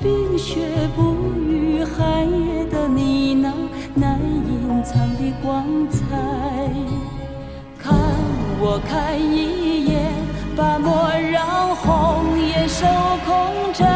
[0.00, 0.60] 冰雪
[0.94, 1.14] 不
[1.48, 3.52] 语，寒夜的你那
[3.94, 5.98] 难隐藏的光彩。
[7.78, 7.94] 看
[8.60, 10.12] 我看一眼，
[10.56, 12.84] 把莫让红颜守
[13.24, 13.30] 空
[13.72, 13.86] 枕。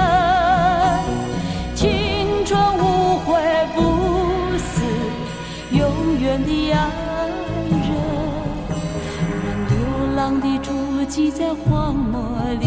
[1.75, 3.29] 青春无悔
[3.75, 3.79] 不
[4.59, 4.83] 死，
[5.73, 5.81] 永
[6.21, 6.79] 远的爱
[7.69, 7.91] 人。
[9.45, 9.73] 让流
[10.17, 10.69] 浪的足
[11.09, 12.21] 迹在荒漠
[12.61, 12.67] 里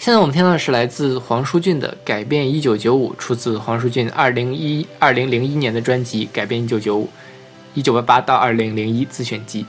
[0.00, 7.04] 现在我们听到的是来自黄舒骏的《改变一九九五》，出自黄舒骏二零一二零零一年的专辑《改变一九九五》，
[7.74, 9.66] 一九八八到二零零一自选集。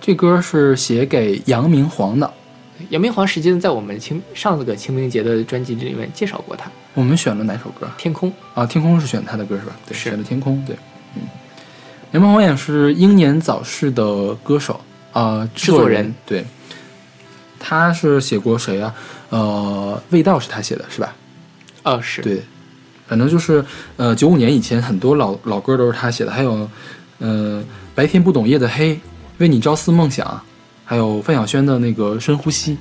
[0.00, 2.28] 这歌是写给杨明煌的，
[2.88, 8.28] 杨明煌实际上在我们清上个清明节的专辑里面介绍过他，《我们选了哪首歌天空》。
[8.54, 8.66] 啊？
[8.66, 9.76] 天空是选他的歌是吧？
[9.86, 10.60] 对，选的天空。
[10.66, 10.74] 对，
[11.14, 11.22] 嗯，
[12.10, 14.80] 杨明煌也是英年早逝的歌手
[15.12, 16.44] 啊、制作人对，
[17.60, 18.92] 他是写过谁啊？
[19.28, 21.14] 呃，味道是他写的是吧？
[21.84, 22.42] 哦，是对，
[23.06, 23.64] 反正就是
[23.96, 26.68] 呃，九五年以前很多老老歌都是他写的，还有
[27.18, 27.62] 呃，
[27.94, 28.98] 白天不懂夜的黑，
[29.38, 30.42] 为你朝思梦想，
[30.84, 32.76] 还有范晓萱的那个深呼吸，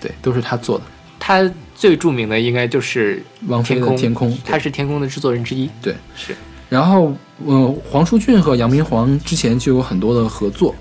[0.00, 0.84] 对，都是他做的。
[1.18, 5.68] 他最著名的应该就是王菲的天空，天空，他是天空的制作人之一。
[5.82, 5.96] 对。
[6.14, 6.36] 是
[6.68, 7.14] 然后，
[7.46, 10.74] 呃，黄舒骏和杨明煌之前就有很多的合作。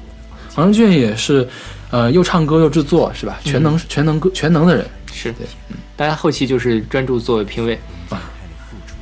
[0.57, 1.47] 黄仁俊也是，
[1.91, 3.39] 呃，又唱歌又制作，是吧？
[3.43, 4.83] 全能、全能歌全能的人。
[5.13, 5.45] 是，对，
[5.95, 7.79] 大家后期就是专注做评委
[8.09, 8.19] 啊。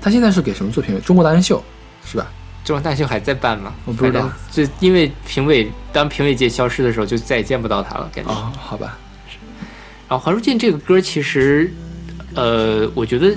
[0.02, 1.00] 他现在是给什么做评委？
[1.00, 1.64] 中国达人秀，
[2.06, 2.28] 是吧？
[2.66, 3.74] 中国达人秀还在办吗？
[3.86, 8.30] 我不知道就因为评委当评委界消失的时候，就再也见不到他了，感觉。
[8.30, 8.98] 哦、好吧。
[10.10, 11.74] 然后黄舒骏这个歌其实，
[12.34, 13.34] 呃，我觉得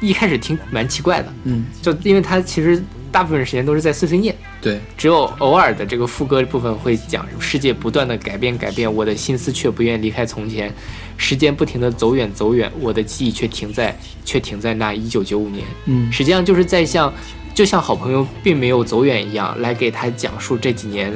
[0.00, 2.80] 一开始听蛮奇怪的，嗯，就因为他其实
[3.10, 10.72] 大部分时间都是在碎碎念，对，只有偶尔的这个副歌部分会讲什么世界不断的改变改变，我的心思却不愿离开从前，
[11.16, 15.64] 时间不停的走远走远，我的记忆却停在却停在那一九九五年。
[15.84, 17.12] 嗯，实际上就是在像
[17.54, 21.12] 就像好朋友并没有走远一样，来给他讲述这几年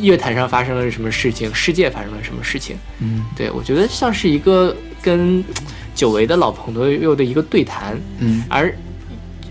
[0.00, 2.76] 乐坛上发生了什么事情，世界发生了什么事情。
[3.00, 3.24] 嗯。
[3.36, 5.44] 对我觉得像是一个跟
[5.94, 8.42] 久违的老朋友的一个对谈，嗯。
[8.48, 8.74] 而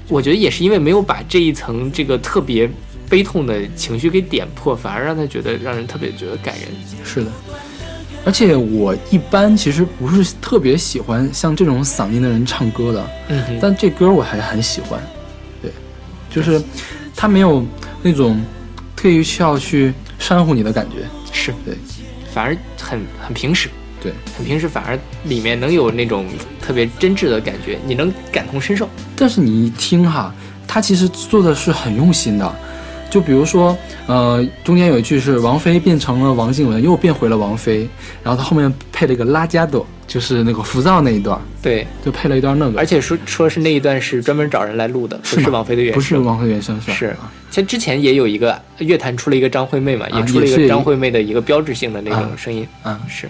[0.09, 2.69] 我觉得也是因为没有把这一层这个特别
[3.11, 6.67] 悲痛的情绪给点破，反而让他觉得让人特别觉得感人。
[7.03, 7.29] 是的。
[8.23, 15.01] 而且我一般其实不是特别喜欢像这种嗓音的人唱歌的，嗯哼，但这歌我还很喜欢。
[15.61, 15.69] 对，
[16.29, 16.61] 就是
[17.15, 17.65] 他没有
[18.01, 18.41] 那种
[18.95, 21.05] 特意需要去煽乎你的感觉。
[21.33, 21.75] 是对，
[22.33, 23.69] 反而很很平实。
[24.03, 26.25] 对，很平时，反而里面能有那种
[26.59, 28.89] 特别真挚的感觉，你能感同身受。
[29.15, 30.33] 但是你一听哈，
[30.67, 32.55] 他其实做的是很用心的。
[33.11, 37.87] 就比如说，呃，中间有一句是王菲变成了王静雯，又变回了王菲，
[38.23, 46.89] 然后她后面配了一个拉加朵，就是那个浮躁那一段，对，就配了一段那个，而且说说是那一段是专门找人来录的，不是王菲的原声，不是王菲原声是。
[46.89, 46.95] 吧？
[46.97, 47.15] 是，
[47.49, 52.21] 其实之前也有一个乐坛出了一个张惠妹嘛，啊也出了一个张惠妹的一个标志性的那啊。
[52.21, 52.97] 种声音，啊。
[53.09, 53.29] 是。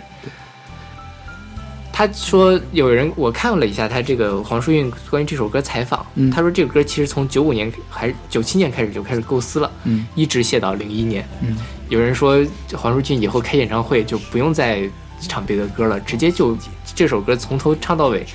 [1.94, 11.28] 他说有人我看了一下他这个黄舒韵关于这首歌采访，嗯他说这个歌其实从九五年还是九七年开始就开始构思了，嗯一直写到零一年。
[11.42, 11.58] 嗯
[11.90, 12.42] 有人说
[12.74, 14.90] 黄舒骏以后开演唱会就不用再
[15.20, 16.58] 唱别的歌了，直接就
[16.96, 18.26] 这首歌从头唱到尾，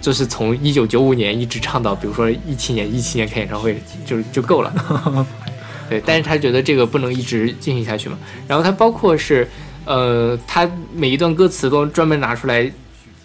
[0.00, 5.26] 就是从一九九五年一直唱到，比如说一七年，一七年开演唱会就就够了。
[5.88, 8.18] 对，但是他觉得这个不能一直进行下去嘛。
[8.46, 9.48] 然后他包括是，
[9.86, 12.70] 呃，他每一段歌词都专门拿出来，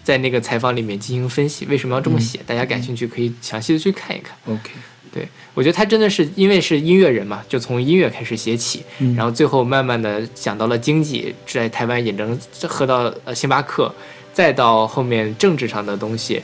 [0.04, 2.38] 在那个采访里面进行分析，为什么要这么写？
[2.46, 4.36] 大家感兴趣可以详细的去看一看。
[4.46, 4.70] ，OK，
[5.10, 12.38] 对我觉得他真的是因为是音乐人嘛，就从音乐开始写起，嗯然后最后慢慢的讲到了经济，在台湾也能
[12.68, 13.92] 喝到呃星巴克，
[14.32, 16.42] 再到后面政治上的东西，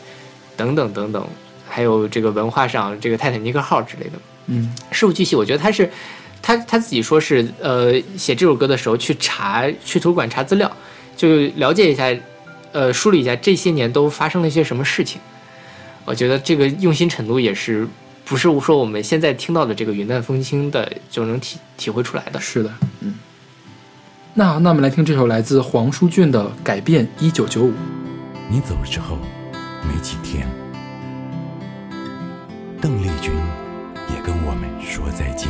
[0.57, 1.27] 等等等等，
[1.69, 4.13] 还有这个文化上这个泰坦尼克号之类的。
[4.47, 5.89] 嗯事无巨细，我觉得他是
[6.41, 10.71] 他他自己说是呃写这首歌的时候去查去图书馆查资料，
[11.17, 12.13] 就了解一下，
[12.73, 15.21] 呃梳理一下这些年都发生了一些什么事情。
[16.05, 17.87] 我觉得这个用心程度也是
[18.25, 22.41] 不是说我们现在听到的这个云淡风轻的就能体体会出来的。
[22.41, 23.15] 是的，嗯。
[24.35, 27.71] 那那我们来听这首来自黄舒骏的《改变一九九五》。
[28.49, 29.19] 你走了之后
[29.87, 30.47] 没几天，
[32.81, 33.33] 邓丽君
[34.09, 35.49] 也跟我们说再见。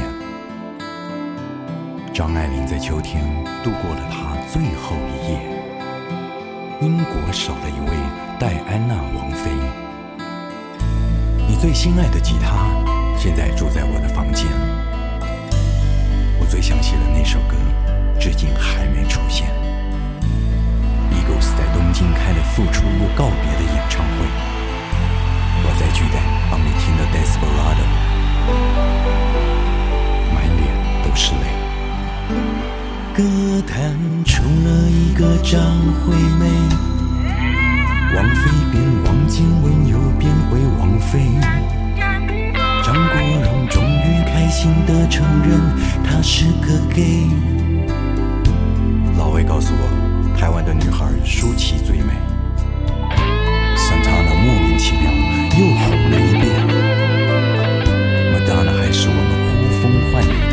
[2.13, 3.23] 张爱玲在秋天
[3.63, 5.50] 度过了她最后一夜。
[6.81, 7.97] 英国少了一位
[8.39, 9.51] 戴安娜王妃。
[11.47, 12.73] 你最心爱的吉他
[13.19, 14.47] 现在住在我的房间。
[16.39, 17.55] 我最想写的那首歌，
[18.19, 19.49] 至今还没出现。
[21.13, 24.25] Eagles 在东京开了复出又告别的演唱会，
[25.63, 27.85] 我在巨蛋帮你听了 Desperado，
[30.33, 30.65] 满脸
[31.05, 31.45] 都是泪。
[33.13, 33.25] 歌
[33.67, 33.93] 坛
[34.25, 35.61] 出了一个张
[36.01, 36.47] 惠妹，
[38.15, 41.19] 王菲变王静雯又变回王菲。
[42.85, 45.61] 张国荣终于开心地承认
[46.05, 47.27] 他是个 gay。
[49.19, 52.13] 老魏告诉我，台湾的女孩舒淇最美
[53.77, 55.11] ，Santana 莫名其妙
[55.59, 56.47] 又红了一遍
[58.33, 59.51] ，Madonna 还是我们呼
[59.83, 60.50] 风唤雨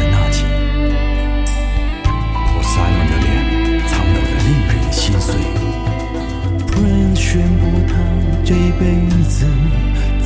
[7.37, 7.93] 宣布他
[8.43, 8.83] 这辈
[9.29, 9.45] 子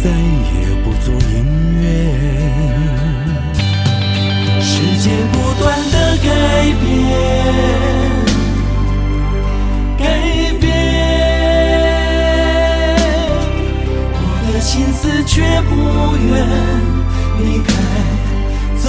[0.02, 1.36] 再也不做音
[1.82, 1.84] 乐。
[4.62, 6.26] 世界不断的改
[6.80, 6.88] 变，
[9.98, 10.02] 改
[10.62, 10.64] 变，
[14.16, 14.18] 我
[14.54, 15.72] 的心思却不
[16.16, 16.32] 愿
[17.40, 17.70] 离开
[18.80, 18.88] 从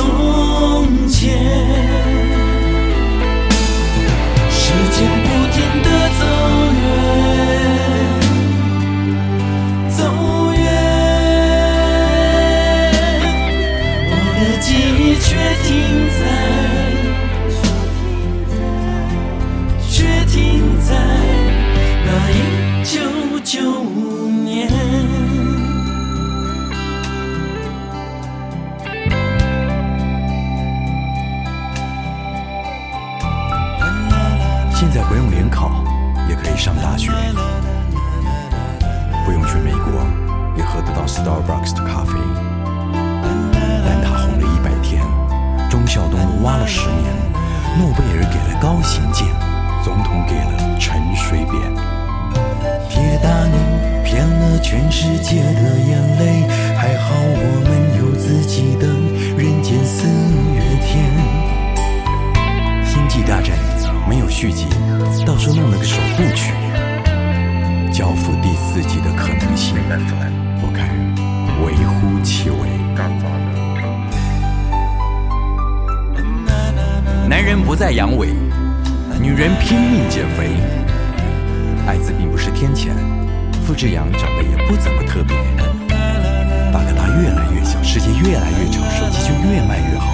[1.09, 1.19] 前。
[4.49, 4.61] 时
[4.93, 5.89] 间不停的
[6.21, 6.23] 走
[50.27, 51.61] 给了陈水扁。
[52.89, 53.57] 铁达尼
[54.05, 56.47] 骗了全世界的眼泪，
[56.77, 58.87] 还好我们有自己的
[59.37, 60.07] 人间四
[60.55, 60.91] 月天。
[62.85, 63.57] 星际大战
[64.09, 64.67] 没有续集，
[65.25, 66.53] 倒是弄了个首部曲。
[67.93, 69.77] 交付第四季的可能性
[70.61, 70.89] 不堪，
[71.65, 72.57] 微乎其微。
[77.29, 78.35] 男人不再阳痿，
[79.23, 80.51] 女人拼命减肥。
[81.87, 82.89] 艾滋病不是天谴，
[83.65, 85.37] 付志阳长得也不怎么特别。
[86.73, 90.13] 大哥大越来越小，世界越来越吵，手机就越卖越好。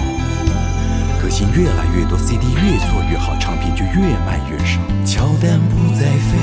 [1.19, 4.79] 歌星越来越多，CD 越做越好，唱片就越卖越少。
[5.03, 6.37] 乔丹不再飞，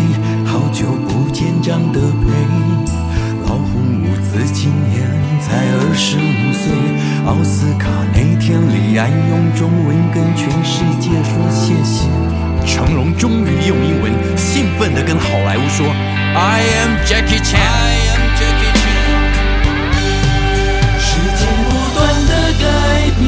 [0.44, 2.32] 好久不见长得美。
[3.46, 5.06] 老红五子今年
[5.40, 6.74] 才二十五岁，
[7.26, 12.45] 奥斯卡那天，李安用中文跟全世界说谢谢。
[12.66, 15.86] 成龙终于用英文兴奋地跟好莱坞说
[16.34, 17.56] ：“I am Jackie Chan。”
[20.98, 21.08] 时
[21.38, 22.64] 间不断的改
[23.18, 23.24] 变，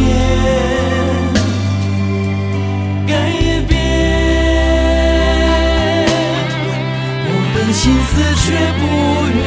[3.07, 3.11] 改
[3.66, 3.72] 变，
[7.24, 8.11] 我的心思
[8.43, 8.47] 却
[8.78, 8.82] 不
[9.39, 9.41] 愿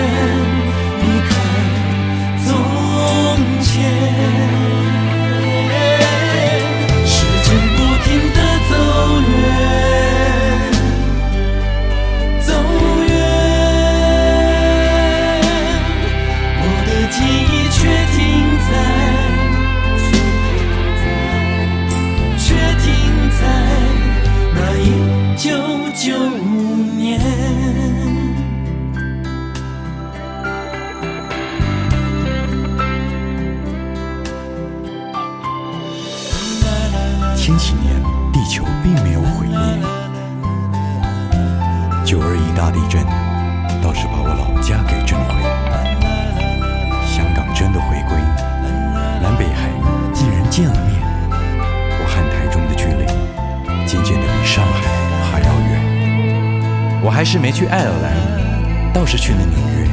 [57.22, 59.86] 还是没去爱尔兰，倒是去了纽约。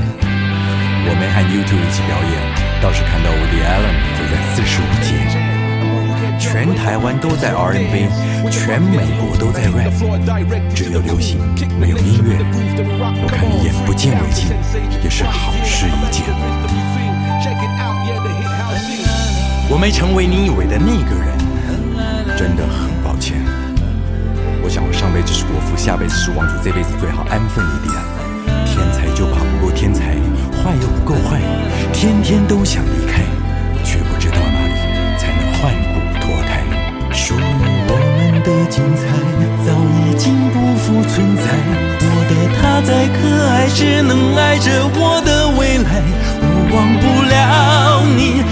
[1.05, 2.33] 我没和 YouTube 一起表演，
[2.81, 5.13] 倒是看到 Woody Allen 走在四十五街。
[6.41, 8.09] 全台湾都在 R&B，
[8.51, 9.93] 全美国都在 rap，
[10.75, 11.39] 只有流行
[11.79, 12.39] 没有音乐。
[13.21, 14.49] 我看你眼不见为净，
[15.05, 16.25] 也是好事一件。
[19.69, 21.37] 我没成为你以为的那个人，
[22.39, 23.08] 真的很抱歉。
[24.69, 27.97] 我想我上辈子是国父，下辈子是王主，这辈子最好安分一点。
[28.69, 30.13] 天才就怕不够天才，
[30.61, 31.41] 坏又不够坏，
[31.91, 33.25] 天天都想离开，
[33.83, 34.77] 却不知道哪里
[35.17, 36.61] 才能换骨脱胎。
[37.17, 39.09] 属于我们的精彩
[39.65, 39.73] 早
[40.05, 41.49] 已经不复存在。
[42.05, 46.05] 我的他再可爱，只能爱着我的未来。
[46.45, 46.45] 我
[46.77, 48.45] 忘不了，你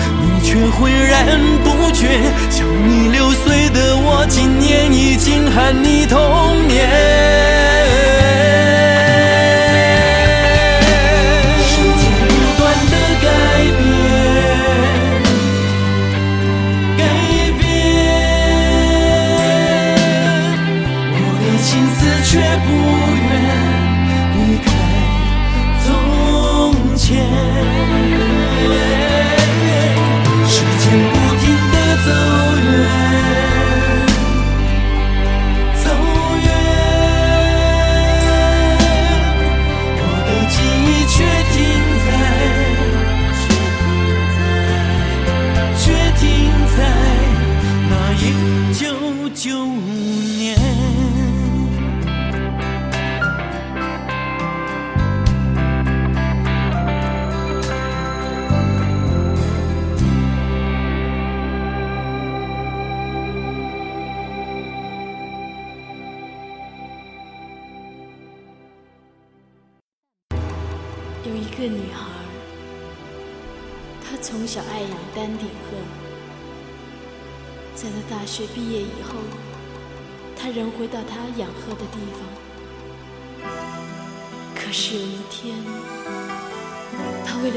[0.46, 2.06] 却浑然不觉。
[2.50, 7.55] 像你六岁的我，今年已经喊你童年。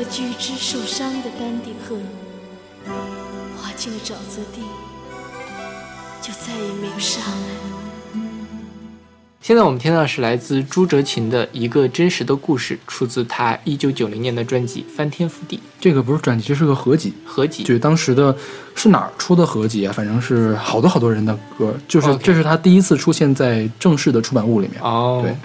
[0.09, 1.95] 她为了救一只受伤的丹顶鹤，
[3.57, 4.61] 滑进了沼泽地，
[6.19, 7.47] 就再也没有上来。
[9.41, 17.63] 现在我们听到的是来自朱哲琴的一个真实的故事，出自他一九九零年的专辑《翻天覆地》这个不是专辑，这是个合集，合集。
[17.63, 18.35] 就是当时的
[18.75, 19.93] 是哪儿出的合集啊？
[19.93, 24.81] 反正是好多好多人的歌，就是这是他第一次出现在正式的出版物里面。
[24.81, 25.35] 哦，对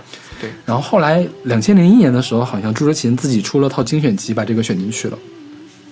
[0.41, 5.19] 对然后后来两千零一年的时候，好像朱哲琴自己出了套精选集，把这个选进去了。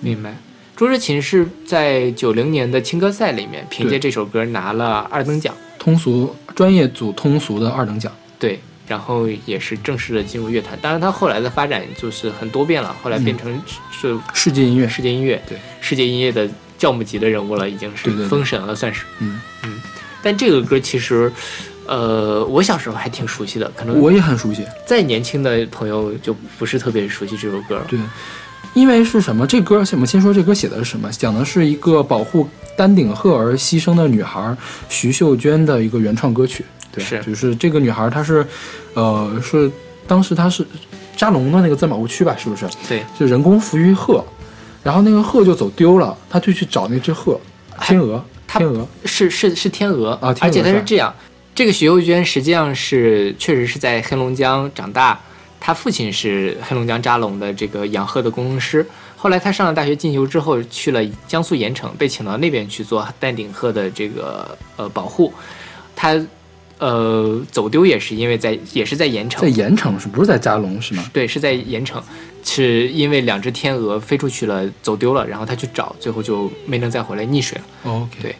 [0.01, 0.35] 明白。
[0.75, 8.11] 朱哲琴是在九零年的青歌赛里面凭借这首歌拿了二等奖，通俗专业组通俗的二等奖。
[8.39, 10.77] 对，然后也是正式的进入乐坛。
[10.81, 13.61] 当然，他后来的发展就是很多变了，后来变成
[13.91, 19.05] 是世界音乐，世界音乐，对世界音乐的教母级的人物了，已经是封神了，算是。
[19.19, 19.79] 嗯嗯，
[20.23, 21.31] 但这个歌其实，
[21.87, 24.65] 呃，我小时候还挺熟悉的，可能我也很熟悉。
[24.85, 27.85] 再年轻的朋友就不是特别熟悉这首歌了。
[27.87, 27.99] 对，
[28.73, 29.45] 因为是什么？
[29.45, 31.09] 这歌我们先说这歌写的是什么？
[31.11, 32.47] 讲的是一个保护
[32.77, 34.55] 丹顶鹤而牺牲的女孩
[34.89, 36.63] 徐秀娟的一个原创歌曲。
[36.91, 38.45] 对，是就是这个女孩她是，
[38.93, 39.69] 呃，是
[40.05, 40.65] 当时她是
[41.17, 42.35] 扎龙的那个自然保护区吧？
[42.37, 42.67] 是不是？
[42.87, 44.23] 对，就人工抚育鹤，
[44.83, 47.39] 然后那个鹤就走丢了，她就去找那只鹤，
[47.81, 48.87] 天鹅，天鹅。
[49.05, 51.13] 是是是天鹅啊天鹅而且它是这样，
[51.55, 55.19] 这个徐幼娟实际上是确实是在黑龙江长大，
[55.59, 58.85] 她父亲是黑龙江扎龙的这个养鹤的工程师。
[59.15, 65.31] 后来她上了大学进修之后，去了江苏盐城，被请到那边去做丹顶鹤的这个呃保护。
[65.95, 66.19] 她
[66.79, 71.05] 呃走丢也是因为在也是在盐城在，盐城是不是在扎龙是吗？
[71.13, 72.03] 对，是在盐城，
[72.43, 77.91] 是因为两只天鹅飞出去了，走丢了，然后他去找，最后就没能再回来，溺水了。
[77.93, 78.35] OK，对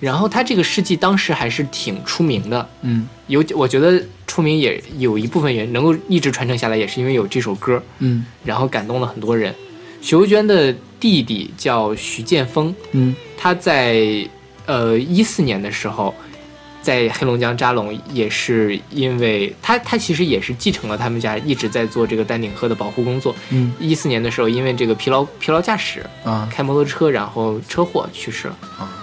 [0.00, 3.06] 然后他这个事迹当时还是挺出名的，嗯。
[3.28, 8.24] 有我觉得出名也有一部分原因能够一直传承下来，也是因为有这首歌，嗯。
[8.44, 9.54] 然后感动了很多人。
[10.00, 13.14] 许茹娟的弟弟叫徐建峰，嗯。
[13.36, 14.26] 他在
[14.66, 16.14] 呃一四年的时候，
[16.82, 23.34] 在黑龙江扎龙也是因为他他其实也是继承了他们家一直在做这个丹顶鹤的保护工作。
[23.50, 23.72] 嗯。
[23.78, 26.48] 一四年的时候，因为这个疲劳疲劳驾驶，啊。
[26.50, 28.56] 开摩托车然后车祸去世了。
[28.78, 28.99] 啊，对，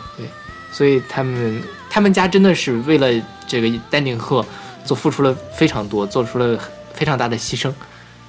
[0.71, 3.09] 所以他们他们家真的是为了
[3.47, 4.45] 这个丹顶鹤
[4.85, 6.59] 做付出了非常多，做出了
[6.93, 7.71] 非常大的牺牲，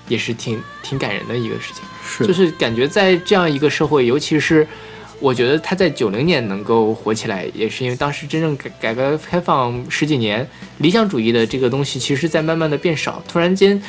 [0.08, 1.82] 也是挺挺感人的一个事情。
[2.06, 4.66] 是就是感觉在这样一个社会，尤其是
[5.20, 10.48] 我觉得他在九零年能够火起来，也是因为当时真正改改革开放十几年，
[10.78, 13.22] 理想主义的这个东西其实在慢慢的变少。
[13.28, 13.80] 突然间，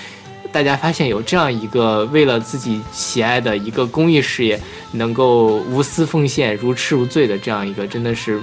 [0.52, 4.60] 大家发现有这样一个为了自己喜爱的一个公益事业，
[4.94, 8.40] 能够无私奉献、如痴如醉的这样一个，真的是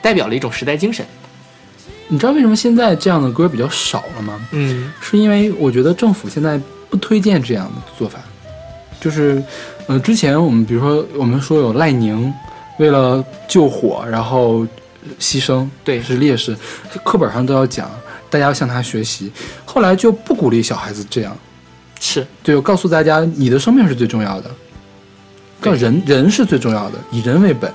[0.00, 1.04] 代表了一种时代精神。
[2.08, 4.38] 你知道为什么现在这样的歌比较少了吗？
[4.52, 8.18] 嗯是因为我觉得政府现在不推荐这样的做法，
[9.00, 9.42] 就是，
[9.86, 12.32] 呃，之前我们比如说我们说有赖宁
[12.78, 14.66] 为了救火然后
[15.18, 16.54] 牺牲，对是烈士，
[17.02, 17.90] 课本上都要讲，
[18.32, 19.30] 大家要向他学习。
[19.66, 21.36] 后来就不鼓励小孩子这样，
[22.00, 24.50] 是对我告诉大家你的生命是最重要的，
[25.60, 27.70] 对要人人是最重要的，以人为本。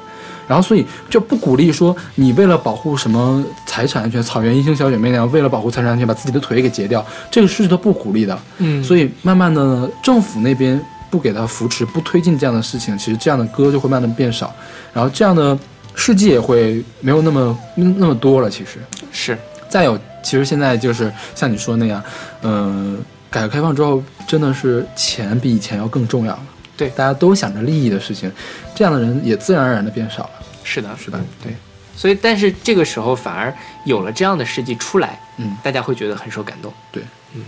[0.47, 8.39] 然后，所以就不鼓励说你为了保护什么财产安全，草原英雄小姐妹那样，为了保护财产安全把自己的腿给截掉，这个是他不鼓励的。
[8.59, 14.55] 嗯，所以慢慢的，政府那边不给他扶持，不推进这样的事情，其实这样的歌就会慢慢变少，
[14.93, 15.57] 然后这样的
[15.95, 18.49] 事迹也会没有那么那么多了。
[18.49, 18.79] 其实，
[19.11, 22.03] 是再有，其实现在就是像你说那样，
[22.41, 22.97] 嗯、
[23.29, 26.43] 改革开放之后，真的是钱比以前要更重要了。
[26.75, 28.31] 对大家都想着利益的事情，
[28.75, 30.31] 这样的人也自然而然的变少了。
[30.63, 31.53] 是的，是的，对，
[31.95, 33.53] 所以，但是这个时候反而
[33.85, 36.71] 有了这样的事迹出来，嗯，大家会觉得很受感动。
[36.91, 37.01] 对，
[37.33, 37.43] 嗯。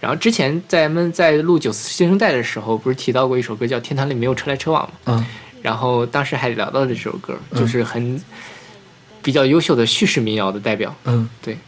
[0.00, 4.92] 然后之前在咱们在录九四新生代的时候，不是提到过一首歌叫《天堂里没有车来车往》吗？
[5.06, 5.26] 嗯
[5.62, 8.22] 然后当时还聊到了这首歌，嗯就是很
[9.26, 10.94] 比较优秀的叙事民谣的代表。
[11.04, 11.58] 嗯对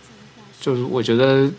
[0.60, 1.50] 就是我觉得，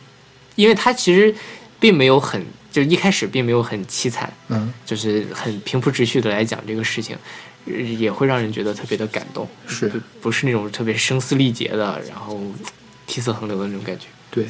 [0.56, 1.36] 因为他其实
[1.78, 7.18] 并没有很，就一开始并没有很凄惨，嗯，就是很平铺直叙的来讲这个事情，
[7.66, 9.46] 呃也会让人觉得特别的感动。
[9.68, 12.40] 是不不是那种特别声嘶力竭的，然后
[13.06, 14.06] 涕泗横流的那种感觉。
[14.32, 14.46] 对。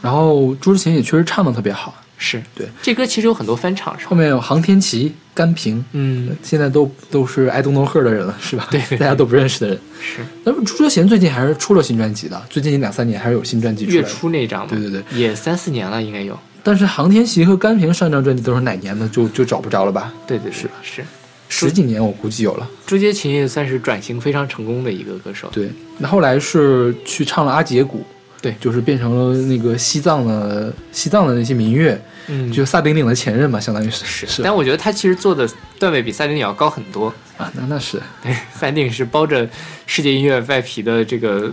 [0.00, 4.16] 然后朱之琴也确实唱的特别好，是对，这歌其实有很多翻唱，是吧后？
[4.16, 8.66] 面有航天旗、甘平，嗯，现在都都是 I don't know her 的人了，是吧？
[8.70, 9.78] 对对对大家都不认识的人。
[10.00, 14.02] 是那么朱哲贤最近还是出了新专辑的，最近两三年还是有新专辑出月。
[14.02, 16.36] 初那张嘛，对对对，也三四年了，应该有。
[16.64, 20.12] 但是航天旗和甘平上一张专辑都是哪年的，就就找不着了吧？
[20.26, 21.04] 对对是是，
[21.48, 22.68] 十几年我估计有了。
[22.84, 25.48] 朱洁琴也算是转型非常成功的一个歌手。
[25.52, 28.04] 对，那后来是去唱了阿杰鼓，
[28.40, 35.48] 对就是变成了那个西藏的西藏的那些民乐，嗯就萨顶顶的前任嘛，相当于是是是但我觉得他其实做的
[35.78, 37.12] 段位比萨顶顶要高很多。
[37.36, 39.48] 啊，那那是 对，赛丁顶是包着
[39.86, 41.52] 世界音乐外皮的这个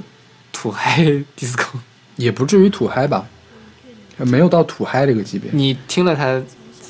[0.52, 1.04] 土嗨
[1.38, 1.68] disco。
[2.16, 3.28] 也不至于土嗨吧，
[4.18, 5.52] 没有到土嗨这个级别。
[5.54, 6.42] 你听了他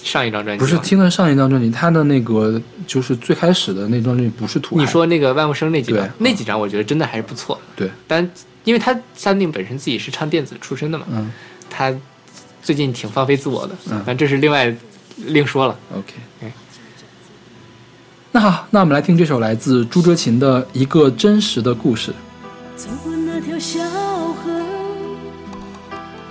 [0.04, 0.64] 上一张专辑？
[0.64, 7.60] 不是听了上一张专辑，他的那个就是最开始的那张专辑不是土嗨，你说那个万物生那几张，那几张我觉得真的还是不错。
[7.76, 8.30] 对，但
[8.66, 11.32] 因为他三定本身自己是唱电子出身的嘛，嗯
[11.70, 11.96] 他
[12.62, 14.76] 最近挺放飞自我的，嗯但这是另外
[15.18, 15.80] 另说了。
[15.94, 16.52] OK 嗯。
[18.32, 22.14] 那好，那我们来听这首来自朱哲琴的一个真实的故事。
[22.76, 23.80] 走过那条小
[24.34, 24.62] 河，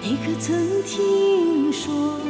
[0.02, 2.20] 你可曾听说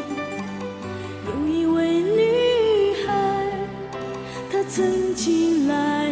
[1.27, 3.47] 有一位女孩，
[4.53, 6.04] 她曾经来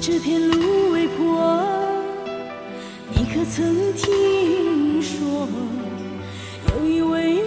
[0.00, 1.62] 这片芦苇坡，
[3.14, 5.46] 你可曾听说
[6.68, 7.40] 有一位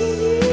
[0.00, 0.49] 轻轻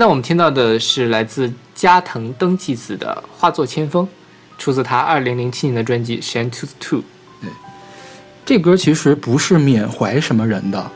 [0.00, 4.02] 现在我们听到的是来自加藤登纪子的《化作千风》，
[4.56, 7.00] 出自他二零零七年的专辑《Shan to Two》。
[8.46, 10.90] 这歌其实不是缅怀什么人的，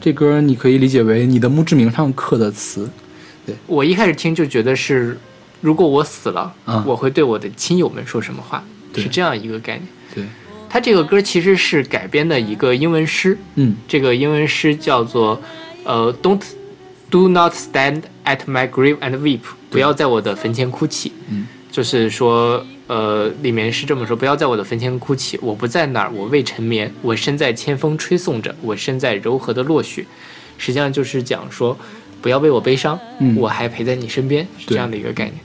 [0.00, 2.90] 这歌你可以理解为你的墓志铭上刻的词。
[3.46, 5.16] 对我一开始听就觉得是，
[5.60, 8.64] 如果我死了，啊我会对我的亲友们说什么话，
[8.96, 9.86] 是这样一个概念。
[10.12, 10.24] 对，
[10.68, 15.40] 他这个歌其实是改编的一个英文诗，嗯这个英文诗叫做
[15.84, 16.42] 呃，Don't
[17.08, 19.40] do not stand at my grave and weep，
[19.70, 21.12] 不要在我的坟前哭泣。
[21.28, 30.04] 嗯，就是说，呃，里面是这么说：不要在我的坟前哭泣，我不在那儿，我未成眠，我身在千风吹送着，我身在柔和的落雪。
[30.58, 31.76] 实际上就是讲说，
[32.20, 35.36] 不要为我悲伤，嗯我还陪在你身边，是这样的一个概念。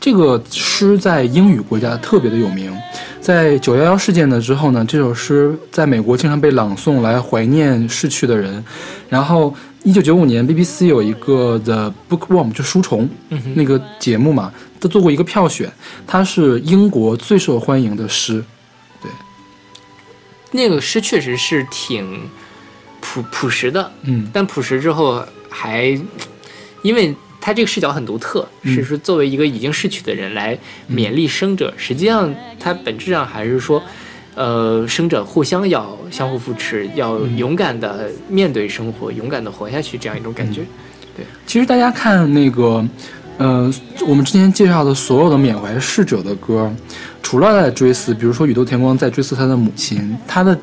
[0.00, 2.74] 这个诗在英语国家特别的有名，
[3.20, 8.64] 在九幺幺事件的之后呢，这首诗在美国经常被朗诵来怀念逝去的人。
[9.10, 14.50] 然后，一九九五年 BBC 有一个 The Bookworm 就书虫嗯，那个节目嘛，
[14.80, 15.70] 他做过一个票选，
[16.06, 18.42] 它是英国最受欢迎的诗。
[19.02, 19.10] 对。
[20.50, 22.22] 那个诗确实是挺
[23.02, 24.26] 朴朴实的，嗯。
[24.32, 25.98] 但朴实之后还，
[26.82, 30.56] 因为他这个视角很独特，嗯是说作为一个已经逝去的人来
[30.90, 33.82] 勉励生者，实际上它本质上还是说，
[34.34, 40.60] 呃，生者互相要相互扶持，要嗯勇敢的面对生活，勇敢的活下去，这样一种感觉。
[41.16, 42.86] 对其实大家看那个，
[43.38, 43.72] 呃，
[44.06, 46.70] 我们之前介绍的所有的缅怀逝者的歌，
[47.22, 50.58] 除了在追思，比如说宇多田光在追思他的母亲，他的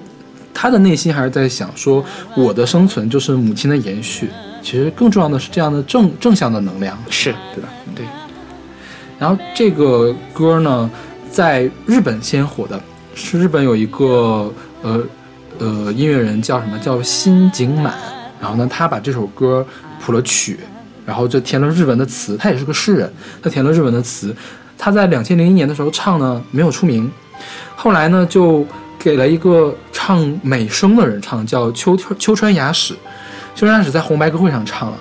[0.53, 2.05] 他的内心还是在想说，
[2.35, 4.29] 我的生存就是母亲的延续。
[4.61, 7.69] 其实更重要的是这样的正正向的能量，是对吧？
[7.95, 8.05] 对。
[9.19, 10.89] 然后这个歌呢，
[11.31, 12.79] 在日本先火的，
[13.15, 14.53] 是日本有一个
[14.84, 15.03] 呃
[15.57, 17.95] 呃音乐人叫什么叫新井满，
[18.39, 19.65] 然后呢，他把这首歌
[19.99, 20.59] 谱了曲，
[21.05, 23.11] 然后就填了日文的词，他也是个诗人，
[23.41, 24.35] 他填了日文的词。
[24.77, 27.11] 他在两千零一年的时候唱呢没有出名，
[27.75, 28.63] 后来呢就
[28.99, 32.93] 给了一个唱美声的人唱，叫秋秋川雅史。
[33.57, 34.97] 秋山雅史在红白歌会上唱了，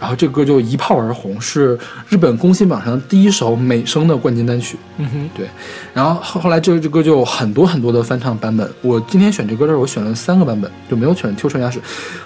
[0.00, 1.78] 然后这个歌就一炮而红，是
[2.08, 4.78] 日本公信榜上第一首美声的冠军单曲。
[4.96, 5.46] 嗯哼，对
[5.92, 8.66] 然后后后来这这歌就有很多很多的翻唱版本。
[8.80, 11.78] 我今天选这歌的时候，我选了三个版本，就没有选秋山雅史。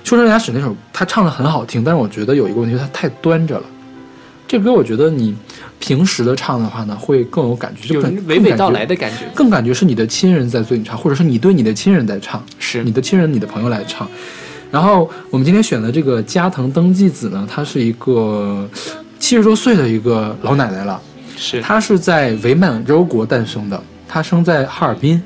[0.05, 3.65] 秋山雅史那首他唱的很好听，但是我觉得有一个问题，他太端着了。
[4.47, 5.35] 这歌我觉得你
[5.81, 9.25] 平时的唱的话呢，会更有感觉，就有更娓娓道来，的感觉。
[9.35, 12.41] 更感觉是你的亲人在对你唱，或者是你对你的亲人在唱。
[12.61, 14.09] 是你的亲人、你的朋友来唱。
[14.75, 18.69] 然后我们今天选的这个加藤登纪子呢，她是一个
[19.21, 21.01] 七十多岁的一个老奶奶了。
[21.37, 25.23] 是，她是在伪满洲国诞生的，她生在哈尔滨。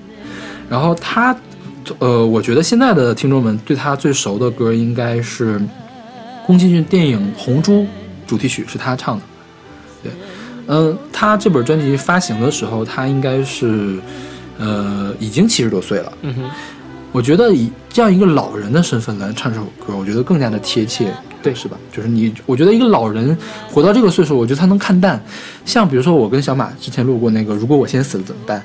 [0.69, 1.35] 然后她，
[1.99, 5.59] 呃，我觉得现在的听众们对她最熟的歌应该是
[6.47, 7.81] 宫崎骏电影《红猪》
[8.27, 9.23] 主题曲，是她唱的。
[10.03, 10.13] 对，
[10.67, 13.99] 嗯、她这本专辑发行的时候，她应该是，
[14.59, 16.13] 呃，已经七十多岁了。
[16.21, 16.43] 嗯哼，
[17.11, 21.11] 我觉得以这样一个老人的身份来唱这首歌，我觉得更加的贴切，
[21.43, 21.77] 对，是吧？
[21.91, 23.37] 就是你，我觉得一个老人
[23.71, 25.21] 活到这个岁数，我觉得他能看淡。
[25.65, 28.61] 像比如说我跟小马之前录过那个《如果我先死了怎么办》，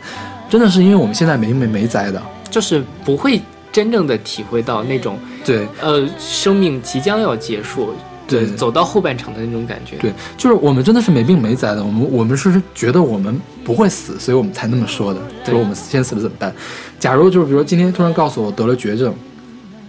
[0.52, 2.22] 真的是因为我们现在没没没灾的，
[2.52, 3.42] 就是不会
[3.72, 7.94] 真正的体会到那种对呃生命即将要结束，
[8.34, 9.98] 对走到后半场的那种感觉。
[9.98, 15.20] 对，就是我们真的是没病没灾的，我们我们是觉得我们不会死，所以我们才那么说的。
[15.46, 16.54] 对说我们先死了怎么办？
[17.00, 19.14] 假如就是比如说今天突然告诉我得了绝症，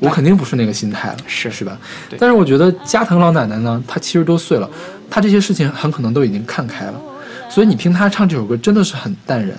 [0.01, 1.79] 我肯定不是那个心态了，是是吧
[2.11, 2.19] 对？
[2.19, 4.69] 但是我觉得加藤老奶奶呢，她七十多岁了，
[5.09, 7.01] 她这些事情很可能都已经看开了，
[7.49, 9.57] 所以你听她唱这首歌真的是很淡然，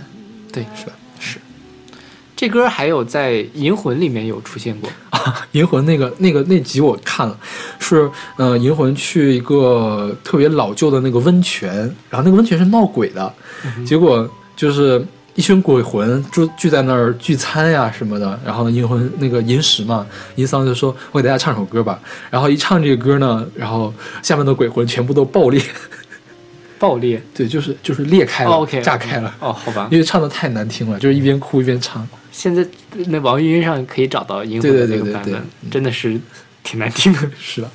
[0.52, 0.92] 对是吧？
[2.36, 2.46] 是。
[2.46, 7.40] 这歌还有在《银魂》里面有出现过啊，银魂那个那个那集我看了，
[7.80, 11.74] 是呃银魂去一个特别老旧的那个温泉，
[12.10, 13.34] 然后那个温泉是闹鬼的，
[13.86, 15.04] 结果就是
[15.34, 20.06] 一群鬼魂就聚在那儿聚餐呀什么的，然后呢银魂那个银石嘛，
[20.36, 22.00] 银桑就说我给大家唱首歌吧，
[22.30, 25.62] 然后一唱这个歌呢，然后下面的鬼魂全部都爆裂，
[26.78, 27.22] 爆裂。
[27.34, 29.34] 对，就是就是裂开了，炸开了。
[29.40, 29.88] 哦，好吧。
[29.90, 32.06] 因为唱的太难听了，就是一边哭一边唱。
[32.38, 32.68] 现在
[33.08, 36.20] 那网易云上可以找到银魂的对对对对那个版本，对真的是
[36.66, 37.20] 挺难听的。
[37.40, 37.72] 是的。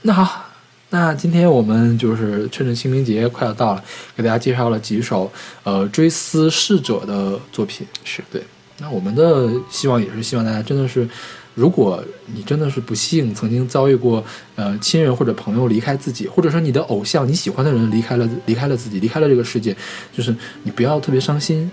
[0.00, 0.46] 那好，
[0.88, 3.84] 那今天我们就是趁着清明节快要到了，
[4.16, 5.30] 给大家介绍了几首
[5.62, 7.86] 呃追思逝者的作品。
[8.02, 8.42] 是对，
[8.78, 11.06] 那我们的希望也是希望大家真的是，
[11.54, 12.02] 如果
[12.34, 14.24] 你真的是不幸曾经遭遇过
[14.54, 19.76] 呃亲人或者朋友离开自己，或者说你的偶像你喜欢的人离开了离开了自己离开了这个世界，
[20.16, 21.70] 就是你不要特别伤心。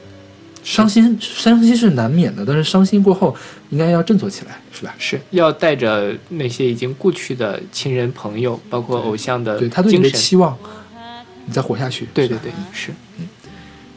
[0.64, 3.35] 伤心，伤心是难免的，但是伤心过后，
[3.69, 4.95] 应该要振作起来，是吧？
[4.98, 10.03] 是要带着那些已经故去的亲人朋友，包括偶像的对他对你。
[10.03, 10.57] 的期望，
[11.45, 12.07] 你再活下去。
[12.14, 12.91] 对对对，是。
[13.19, 13.27] 嗯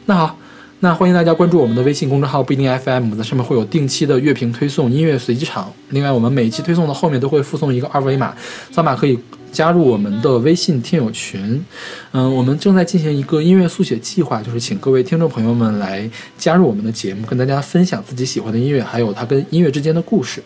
[0.09, 0.39] 那好，
[0.81, 5.73] 那欢迎大家关注我们的微信公众号不一定 FM，在上面会有定期的乐评推送、音乐随机场。
[5.89, 8.37] 另外，我们每一期推送的后面都会附送一个二维码，
[8.71, 9.19] 扫码可以
[9.51, 11.65] 加入我们的微信听友群。
[12.13, 20.43] 嗯，我们正在进行一个音乐速写计划，就是请各位听众朋友们来加入我们的节目，跟大家分享自己喜欢的音乐，还有它跟音乐之间的故事。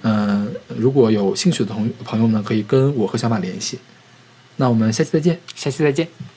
[0.00, 0.48] 嗯，
[0.78, 3.78] 如果有兴趣的同朋友们，可以跟我和小马联系。
[4.56, 5.38] 那我们下期再见。
[5.54, 6.35] 下期再见。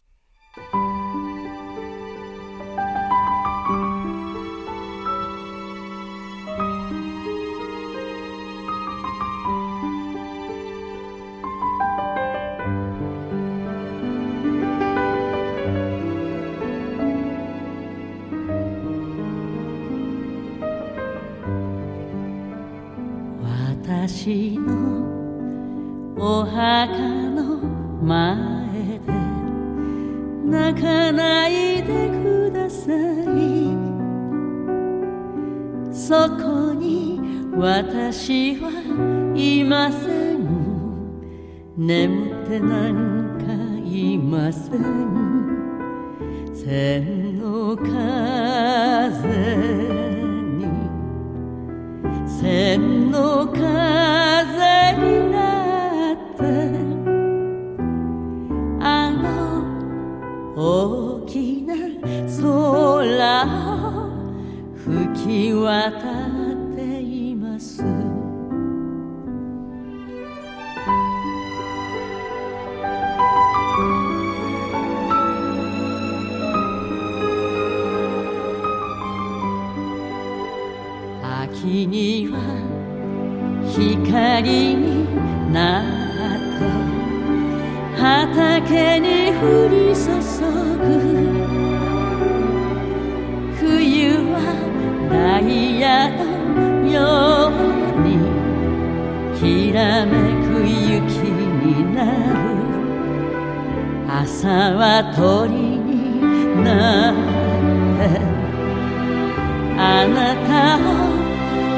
[109.82, 110.80] あなたを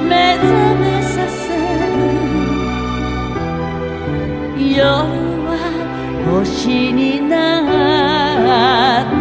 [0.10, 0.49] 目覚
[0.80, 1.53] めさせ
[1.86, 2.02] る
[4.76, 4.82] 夜
[5.45, 5.53] は
[6.26, 7.61] 星にな
[9.02, 9.20] っ